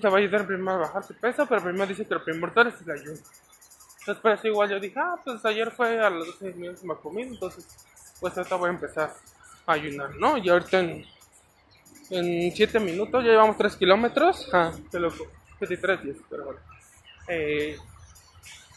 te 0.00 0.08
va 0.08 0.16
a 0.16 0.20
ayudar 0.20 0.46
primero 0.46 0.72
a 0.72 0.78
bajar 0.78 1.06
tu 1.06 1.14
peso 1.14 1.46
pero 1.46 1.62
primero 1.62 1.86
dice 1.86 2.06
que 2.06 2.14
lo 2.14 2.24
primordial 2.24 2.68
es 2.68 2.80
el 2.82 2.90
ayuno 2.90 3.18
entonces, 4.04 4.20
por 4.20 4.32
eso 4.32 4.48
igual 4.48 4.68
yo 4.68 4.78
dije, 4.78 5.00
ah, 5.00 5.16
pues 5.24 5.42
ayer 5.46 5.70
fue 5.70 5.98
a 5.98 6.10
los 6.10 6.26
12 6.38 6.52
minutos 6.58 6.84
me 6.84 6.94
comí, 6.94 7.22
entonces, 7.22 7.66
pues 8.20 8.36
ahorita 8.36 8.56
voy 8.56 8.68
a 8.68 8.72
empezar 8.74 9.14
a 9.64 9.72
ayunar, 9.72 10.14
¿no? 10.16 10.36
Y 10.36 10.46
ahorita 10.50 10.80
en, 10.80 11.06
en 12.10 12.52
7 12.54 12.80
minutos 12.80 13.24
ya 13.24 13.30
llevamos 13.30 13.56
3 13.56 13.76
kilómetros, 13.76 14.46
ah, 14.52 14.72
qué 14.90 14.98
loco, 14.98 15.26
73 15.58 16.02
días, 16.02 16.16
pero 16.28 16.44
bueno. 16.44 16.60
Eh, 17.28 17.78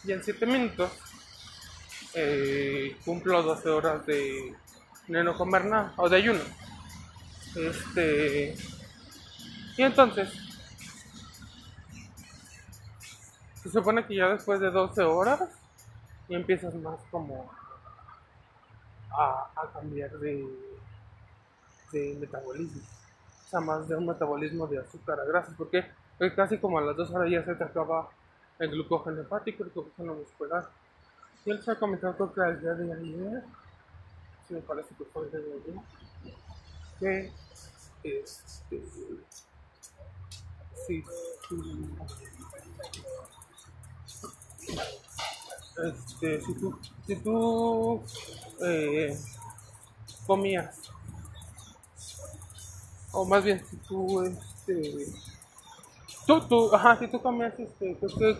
y 0.04 0.12
en 0.12 0.24
7 0.24 0.46
minutos 0.46 0.92
eh, 2.14 2.96
cumplo 3.04 3.42
12 3.42 3.68
horas 3.68 4.06
de, 4.06 4.54
de 5.08 5.24
no 5.24 5.36
comer 5.36 5.66
nada, 5.66 5.92
o 5.98 6.08
de 6.08 6.16
ayuno. 6.16 6.40
Este, 7.54 8.56
y 9.76 9.82
entonces, 9.82 10.47
Se 13.68 13.72
supone 13.72 14.06
que 14.06 14.16
ya 14.16 14.28
después 14.28 14.60
de 14.60 14.70
12 14.70 15.02
horas 15.02 15.42
y 16.26 16.34
empiezas 16.34 16.74
más 16.76 16.98
como 17.10 17.50
a, 19.10 19.50
cambiar 19.74 20.10
de, 20.12 20.42
de 21.92 22.16
metabolismo. 22.18 22.80
O 22.80 23.50
sea, 23.50 23.60
más 23.60 23.86
de 23.86 23.94
un 23.94 24.06
metabolismo 24.06 24.66
de 24.66 24.78
azúcar 24.78 25.20
a 25.20 25.24
grasas. 25.26 25.54
Porque 25.54 25.84
casi 26.34 26.56
como 26.56 26.78
a 26.78 26.80
las 26.80 26.96
2 26.96 27.10
horas 27.10 27.30
ya 27.30 27.44
se 27.44 27.54
te 27.56 27.64
acaba 27.64 28.08
el 28.58 28.70
glucógeno 28.70 29.20
hepático, 29.20 29.64
el 29.64 29.70
glucógeno 29.70 30.14
muscular. 30.14 30.70
Y 31.44 31.50
él 31.50 31.62
se 31.62 31.70
ha 31.70 31.74
comentado 31.74 32.32
que 32.32 32.40
al 32.40 32.58
día 32.58 32.72
de 32.72 32.90
ayer, 32.90 33.44
si 34.46 34.54
me 34.54 34.60
parece 34.60 34.94
que 34.94 35.04
fue 35.04 35.24
el 35.24 35.30
día 35.30 35.40
de 35.40 35.52
ayer, 35.52 35.74
que 36.98 37.32
este, 38.02 38.82
sí, 40.86 41.04
este, 45.84 46.40
si 46.40 46.54
tú, 46.54 46.78
si 47.06 47.16
tú 47.16 48.02
eh, 48.64 49.16
comías, 50.26 50.76
o 53.12 53.24
más 53.24 53.44
bien 53.44 53.64
si 53.64 53.76
tú, 53.76 54.22
este, 54.22 55.06
tú, 56.26 56.40
tú, 56.42 56.74
ajá, 56.74 56.98
si 56.98 57.08
tú 57.08 57.20
comías, 57.20 57.58
este, 57.58 57.96
creo 57.96 58.18
que 58.18 58.38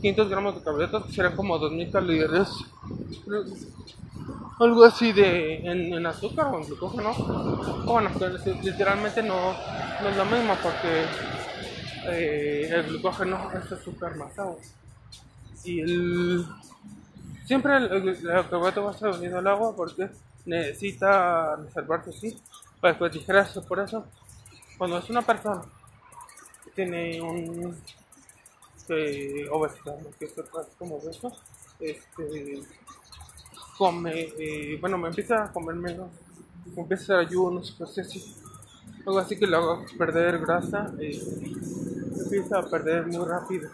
500 0.00 0.28
gramos 0.28 0.54
de 0.56 0.62
carbohidratos, 0.62 1.06
que 1.06 1.12
serán 1.12 1.36
como 1.36 1.58
2000 1.58 1.90
calorías, 1.90 2.50
algo 4.58 4.84
así 4.84 5.12
de, 5.12 5.56
en, 5.64 6.06
azúcar 6.06 6.46
o 6.46 6.58
en 6.58 6.66
glucógeno, 6.66 7.12
bueno, 7.84 8.10
literalmente 8.62 9.22
no, 9.22 9.52
no 10.02 10.08
es 10.08 10.16
lo 10.16 10.24
mismo 10.26 10.54
porque 10.62 11.04
eh, 12.08 12.68
el 12.70 12.82
glucógeno 12.84 13.50
es 13.54 13.72
azúcar 13.72 14.16
más 14.16 14.38
agua. 14.38 14.58
Y 15.64 15.80
el, 15.80 16.46
siempre 17.44 17.76
el, 17.76 18.08
el, 18.08 18.28
va 18.28 18.88
a 18.88 18.92
estar 18.92 19.10
unido 19.10 19.38
al 19.38 19.46
agua 19.46 19.74
porque 19.76 20.10
necesita 20.44 21.56
reservarse 21.56 22.10
así 22.10 22.38
para 22.80 22.94
después. 22.94 23.64
Por 23.66 23.80
eso, 23.80 24.04
cuando 24.76 24.98
es 24.98 25.08
una 25.10 25.22
persona 25.22 25.62
que 26.64 26.70
tiene 26.72 27.20
un 27.20 27.76
que 28.86 29.48
obesidad, 29.50 29.96
que 30.18 30.24
es 30.24 30.34
como 30.78 30.96
obeso, 30.96 31.32
este, 31.78 32.62
come, 33.78 34.32
eh, 34.38 34.78
bueno, 34.80 34.98
me 34.98 35.08
empieza 35.08 35.44
a 35.44 35.52
comer 35.52 35.76
menos, 35.76 36.10
me 36.74 36.82
empieza 36.82 37.14
a 37.14 37.20
hacer 37.20 37.28
ayunos, 37.28 37.72
cosas 37.72 38.06
así. 38.06 38.36
Algo 39.06 39.18
así 39.18 39.38
que 39.38 39.46
lo 39.46 39.56
hago 39.56 39.84
perder 39.98 40.38
grasa, 40.38 40.92
eh, 40.98 41.20
empieza 42.24 42.58
a 42.58 42.62
perder 42.68 43.06
muy 43.06 43.24
rápido. 43.26 43.70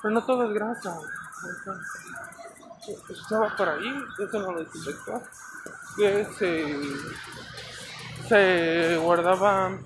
Pero 0.00 0.14
no 0.14 0.24
todo 0.24 0.44
es 0.44 0.52
grasa. 0.52 0.98
Estaba 3.08 3.56
por 3.56 3.68
ahí, 3.68 4.04
eso 4.18 4.38
no 4.40 4.52
lo 4.52 4.64
desinfectó, 4.64 5.22
que 5.96 6.24
se, 6.38 6.76
se 8.28 8.96
guardaba 8.96 9.78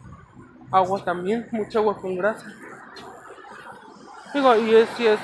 agua 0.73 1.05
también, 1.05 1.49
mucha 1.53 1.79
agua 1.79 1.97
con 2.01 2.17
grasa. 2.17 2.47
Digo, 4.33 4.57
y 4.57 4.75
es, 4.75 4.89
si 4.97 5.07
es, 5.07 5.21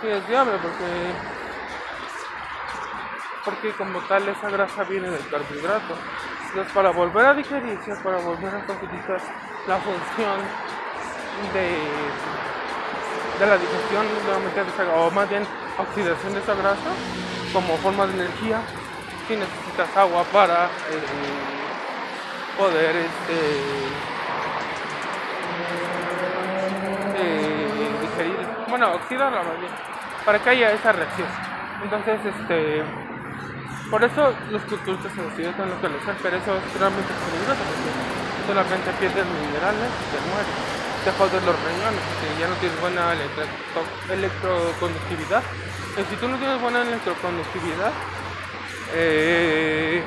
si 0.00 0.08
es 0.08 0.28
viable 0.28 0.58
porque, 0.62 1.12
porque 3.44 3.72
como 3.72 4.00
tal 4.02 4.28
esa 4.28 4.50
grasa 4.50 4.84
viene 4.84 5.10
del 5.10 5.28
carbohidrato. 5.28 5.94
Entonces 6.48 6.72
para 6.72 6.90
volver 6.90 7.26
a 7.26 7.34
digerirse, 7.34 7.94
para 7.96 8.18
volver 8.18 8.54
a 8.54 8.60
facilitar 8.62 9.20
la 9.66 9.78
función 9.78 10.40
de, 11.52 11.78
de 13.38 13.46
la 13.46 13.56
digestión 13.56 14.06
nuevamente 14.24 14.60
o 14.94 15.10
más 15.10 15.28
bien 15.30 15.46
oxidación 15.78 16.34
de 16.34 16.40
esa 16.40 16.54
grasa 16.54 16.90
como 17.52 17.76
forma 17.78 18.06
de 18.06 18.14
energía, 18.14 18.60
si 19.26 19.36
necesitas 19.36 19.96
agua 19.96 20.24
para 20.32 20.66
eh, 20.66 20.68
poder 22.58 22.96
este, 22.96 23.88
bueno, 28.68 28.94
oxidarla 28.94 29.42
más 29.42 29.58
bien, 29.60 29.72
para 30.24 30.38
que 30.38 30.50
haya 30.50 30.72
esa 30.72 30.92
reacción. 30.92 31.28
Entonces, 31.82 32.20
este, 32.24 32.82
por 33.90 34.04
eso 34.04 34.34
los 34.50 34.62
culturistas 34.62 35.12
se 35.12 35.22
necesitan 35.22 35.70
localizar, 35.70 36.16
pero 36.22 36.36
eso 36.36 36.56
es 36.56 36.78
realmente 36.78 37.12
peligroso 37.14 37.62
porque 37.64 37.90
solamente 38.46 38.90
pierden 38.98 39.26
minerales 39.40 39.88
y 39.88 40.06
te 40.12 40.20
mueres. 40.28 40.87
Joden 41.12 41.46
los 41.46 41.56
riñones, 41.56 42.00
porque 42.08 42.40
ya 42.40 42.48
no 42.48 42.54
tienes 42.56 42.80
buena 42.80 43.12
electro 43.12 43.44
electroconductividad. 44.12 45.42
Y 45.96 46.04
si 46.10 46.16
tú 46.16 46.28
no 46.28 46.36
tienes 46.36 46.60
buena 46.60 46.82
electroconductividad, 46.82 47.92
eh, 48.94 50.02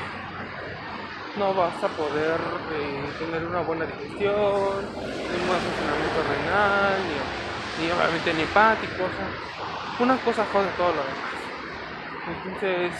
no 1.37 1.53
vas 1.53 1.83
a 1.83 1.87
poder 1.87 2.39
eh, 2.73 3.09
tener 3.19 3.45
una 3.45 3.61
buena 3.61 3.85
digestión, 3.85 4.31
un 4.31 5.47
buen 5.47 5.59
funcionamiento 5.59 6.19
renal, 6.29 6.99
ni 7.79 7.91
obviamente 7.91 8.33
ni 8.33 8.41
hepático, 8.43 9.03
o 9.03 9.11
sea, 9.15 9.29
una 9.99 10.17
cosa 10.17 10.45
jode 10.51 10.69
todo 10.77 10.89
lo 10.89 11.03
demás. 11.03 11.31
Entonces, 12.27 12.91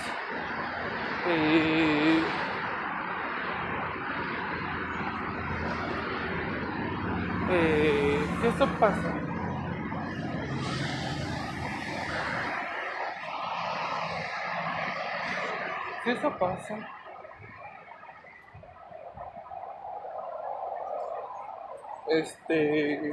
eh, 1.28 2.20
eh, 7.52 8.26
si 8.41 8.47
esto 8.47 8.68
pasa, 8.80 9.14
si 16.04 16.10
esto 16.12 16.38
pasa, 16.39 16.78
este 22.08 23.12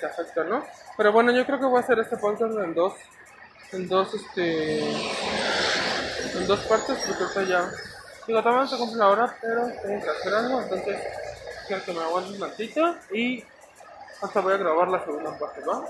te 0.00 0.06
afecta, 0.06 0.44
¿no? 0.44 0.64
Pero 0.96 1.12
bueno, 1.12 1.32
yo 1.32 1.44
creo 1.44 1.58
que 1.58 1.66
voy 1.66 1.76
a 1.76 1.80
hacer 1.80 1.98
este 1.98 2.16
podcast 2.16 2.56
en 2.58 2.74
dos, 2.74 2.94
en 3.72 3.88
dos, 3.88 4.14
este, 4.14 4.80
en 4.80 6.46
dos 6.46 6.60
partes, 6.60 6.98
porque 7.06 7.22
ahorita 7.22 7.42
ya, 7.44 7.70
digo, 8.26 8.42
también 8.42 8.68
se 8.68 8.76
cumple 8.78 8.98
la 8.98 9.08
hora, 9.08 9.36
pero 9.40 9.66
tengo 9.82 10.02
que 10.02 10.10
hacer 10.10 10.34
algo, 10.34 10.62
entonces 10.62 10.96
Quiero 11.66 11.84
que 11.84 11.92
me 11.92 12.00
aguante 12.00 12.32
un 12.32 12.40
ratito 12.40 12.96
y 13.12 13.44
hasta 14.20 14.40
voy 14.40 14.54
a 14.54 14.56
grabar 14.56 14.88
la 14.88 15.04
segunda 15.04 15.38
parte, 15.38 15.60
¿va? 15.62 15.84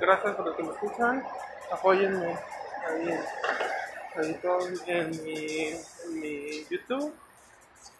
Gracias 0.00 0.34
por 0.34 0.46
los 0.46 0.56
que 0.56 0.62
me 0.62 0.72
escuchan. 0.72 1.24
Apóyenme 1.70 2.38
ahí 2.86 3.08
en, 3.08 3.20
ahí 4.16 4.80
en, 4.86 5.10
mi, 5.22 6.20
mi 6.20 6.64
YouTube, 6.68 7.14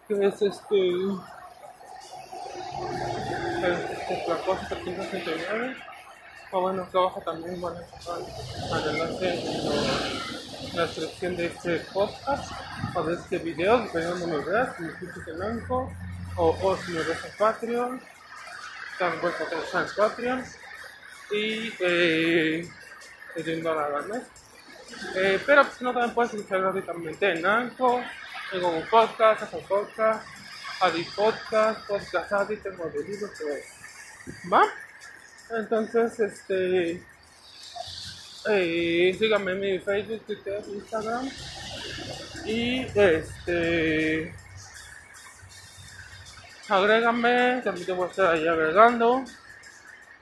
que 0.07 0.25
es 0.25 0.41
este. 0.41 0.89
Es, 3.63 4.09
es 4.09 4.27
la 4.27 4.37
cosa 4.45 4.67
369 4.67 5.92
jóvenes 6.53 6.87
trabajos 6.91 7.25
también 7.25 7.59
van 7.59 7.75
a 7.75 7.81
estar 7.81 8.19
adelante 8.71 9.27
en 9.27 10.77
la 10.77 10.83
descripción 10.83 11.35
de 11.35 11.45
este 11.47 11.79
podcast 11.91 12.51
o 12.93 13.03
de 13.03 13.15
este 13.15 13.39
video, 13.39 13.79
dependiendo 13.79 14.27
de 14.27 14.37
mi 14.37 14.43
red, 14.43 14.67
mi 14.77 14.89
sitio 14.91 15.21
económico 15.23 15.91
o, 16.35 16.55
o 16.61 16.77
si 16.77 16.91
me 16.91 16.99
ves 16.99 17.17
en 17.25 17.37
Patreon, 17.39 18.01
tan 18.99 19.19
vuelta 19.19 19.43
a 19.73 19.81
en 19.81 19.87
Patreon 19.97 20.43
y 21.31 21.73
eh, 21.79 22.69
eh 23.35 23.43
yendo 23.43 23.71
a 23.71 23.89
la 23.89 24.01
¿no? 24.01 24.15
eh, 25.15 25.41
Pero 25.43 25.63
pues, 25.63 25.81
no 25.81 25.91
también 25.91 26.13
puedes 26.13 26.35
instalar 26.35 26.71
directamente 26.71 27.31
en 27.31 27.45
Anco, 27.47 27.99
en 28.51 28.61
Google 28.61 28.85
Podcast, 28.91 29.41
Apple 29.41 29.65
Podcast, 29.67 30.27
Adi 30.81 31.03
Podcast, 31.15 31.87
Podcast 31.87 32.31
Adi, 32.31 32.57
tengo 32.57 32.85
de 32.91 33.03
libros 33.03 33.31
que 33.31 34.49
¿Va? 34.53 34.63
Entonces, 35.49 36.19
este, 36.19 37.03
eh, 38.49 39.15
síganme 39.17 39.51
en 39.51 39.59
mi 39.59 39.79
Facebook, 39.79 40.21
Twitter, 40.25 40.63
Instagram. 40.67 41.29
Y 42.45 42.81
este, 42.95 44.33
agrégame, 46.67 47.61
también 47.63 47.85
te 47.85 47.91
voy 47.93 48.07
a 48.07 48.09
estar 48.09 48.33
ahí 48.35 48.47
agregando. 48.47 49.23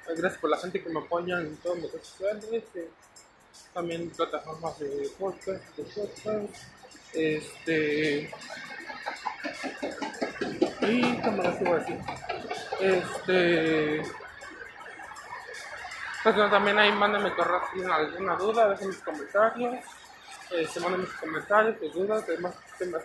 Gracias 0.08 0.42
por 0.42 0.50
la 0.50 0.58
gente 0.58 0.84
que 0.84 0.90
me 0.90 1.00
apoya 1.00 1.40
en 1.40 1.56
todas 1.58 1.80
mis 1.80 1.92
redes 1.92 2.08
sociales, 2.08 2.64
eh, 2.76 2.90
también 3.74 4.10
plataformas 4.10 4.78
de 4.80 5.10
podcast, 5.18 5.78
de 5.78 5.84
podcast. 5.84 6.56
Este, 7.14 8.32
y 10.82 11.22
como 11.22 11.44
les 11.44 11.62
iba 11.62 11.76
a 11.76 11.80
decir, 11.80 12.00
este. 12.80 14.21
Pues 16.24 16.36
también 16.36 16.78
ahí 16.78 16.92
mándenme 16.92 17.34
correo 17.34 17.62
si 17.68 17.78
tienen 17.78 17.92
alguna 17.92 18.36
duda, 18.36 18.70
dejen 18.70 18.90
mis 18.90 19.00
comentarios. 19.00 19.84
Eh, 20.52 20.68
se 20.68 20.80
manden 20.80 21.02
mis 21.02 21.14
comentarios, 21.14 21.78
sus 21.80 21.94
dudas, 21.94 22.26
temas 22.26 22.54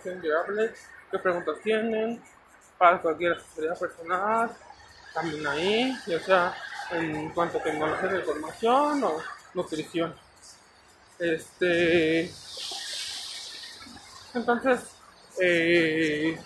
que 0.01 0.33
hable, 0.33 0.73
qué 1.09 1.17
preguntas 1.17 1.55
tienen, 1.63 2.21
para 2.77 3.01
cualquier 3.01 3.33
asesoría 3.33 3.73
personal, 3.73 4.51
también 5.13 5.47
ahí, 5.47 5.97
ya 6.05 6.19
sea 6.19 6.53
en 6.91 7.29
cuanto 7.29 7.57
a 7.57 7.63
tecnología 7.63 8.09
de 8.09 8.19
información 8.19 9.03
o 9.03 9.17
nutrición. 9.53 10.13
Este. 11.17 12.31
Entonces, 14.33 14.81
eh, 15.41 16.37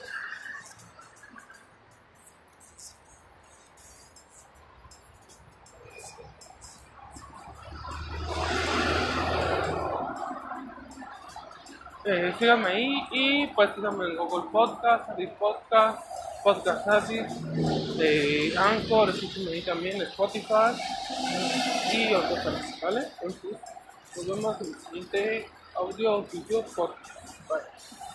Eh, 12.03 12.33
síganme 12.39 12.67
ahí 12.67 13.07
y 13.11 13.47
pues 13.47 13.69
síganme 13.75 14.05
en 14.05 14.17
Google 14.17 14.49
Podcast, 14.51 15.07
Addict 15.09 15.37
Podcast, 15.37 16.03
Podcast 16.43 16.87
Addict, 16.87 17.29
de 17.29 18.53
Anchor, 18.57 19.09
escúchenme 19.09 19.51
ahí 19.51 19.61
también 19.61 20.01
Spotify 20.01 20.75
y 21.93 22.13
otros 22.13 22.39
canales, 22.39 22.81
¿vale? 22.81 23.07
Entonces, 23.21 23.59
nos 24.15 24.27
vemos 24.27 24.61
en 24.61 24.67
el 24.67 24.79
siguiente 24.79 25.49
audio 25.75 26.23
video 26.23 26.63
podcast. 26.75 27.40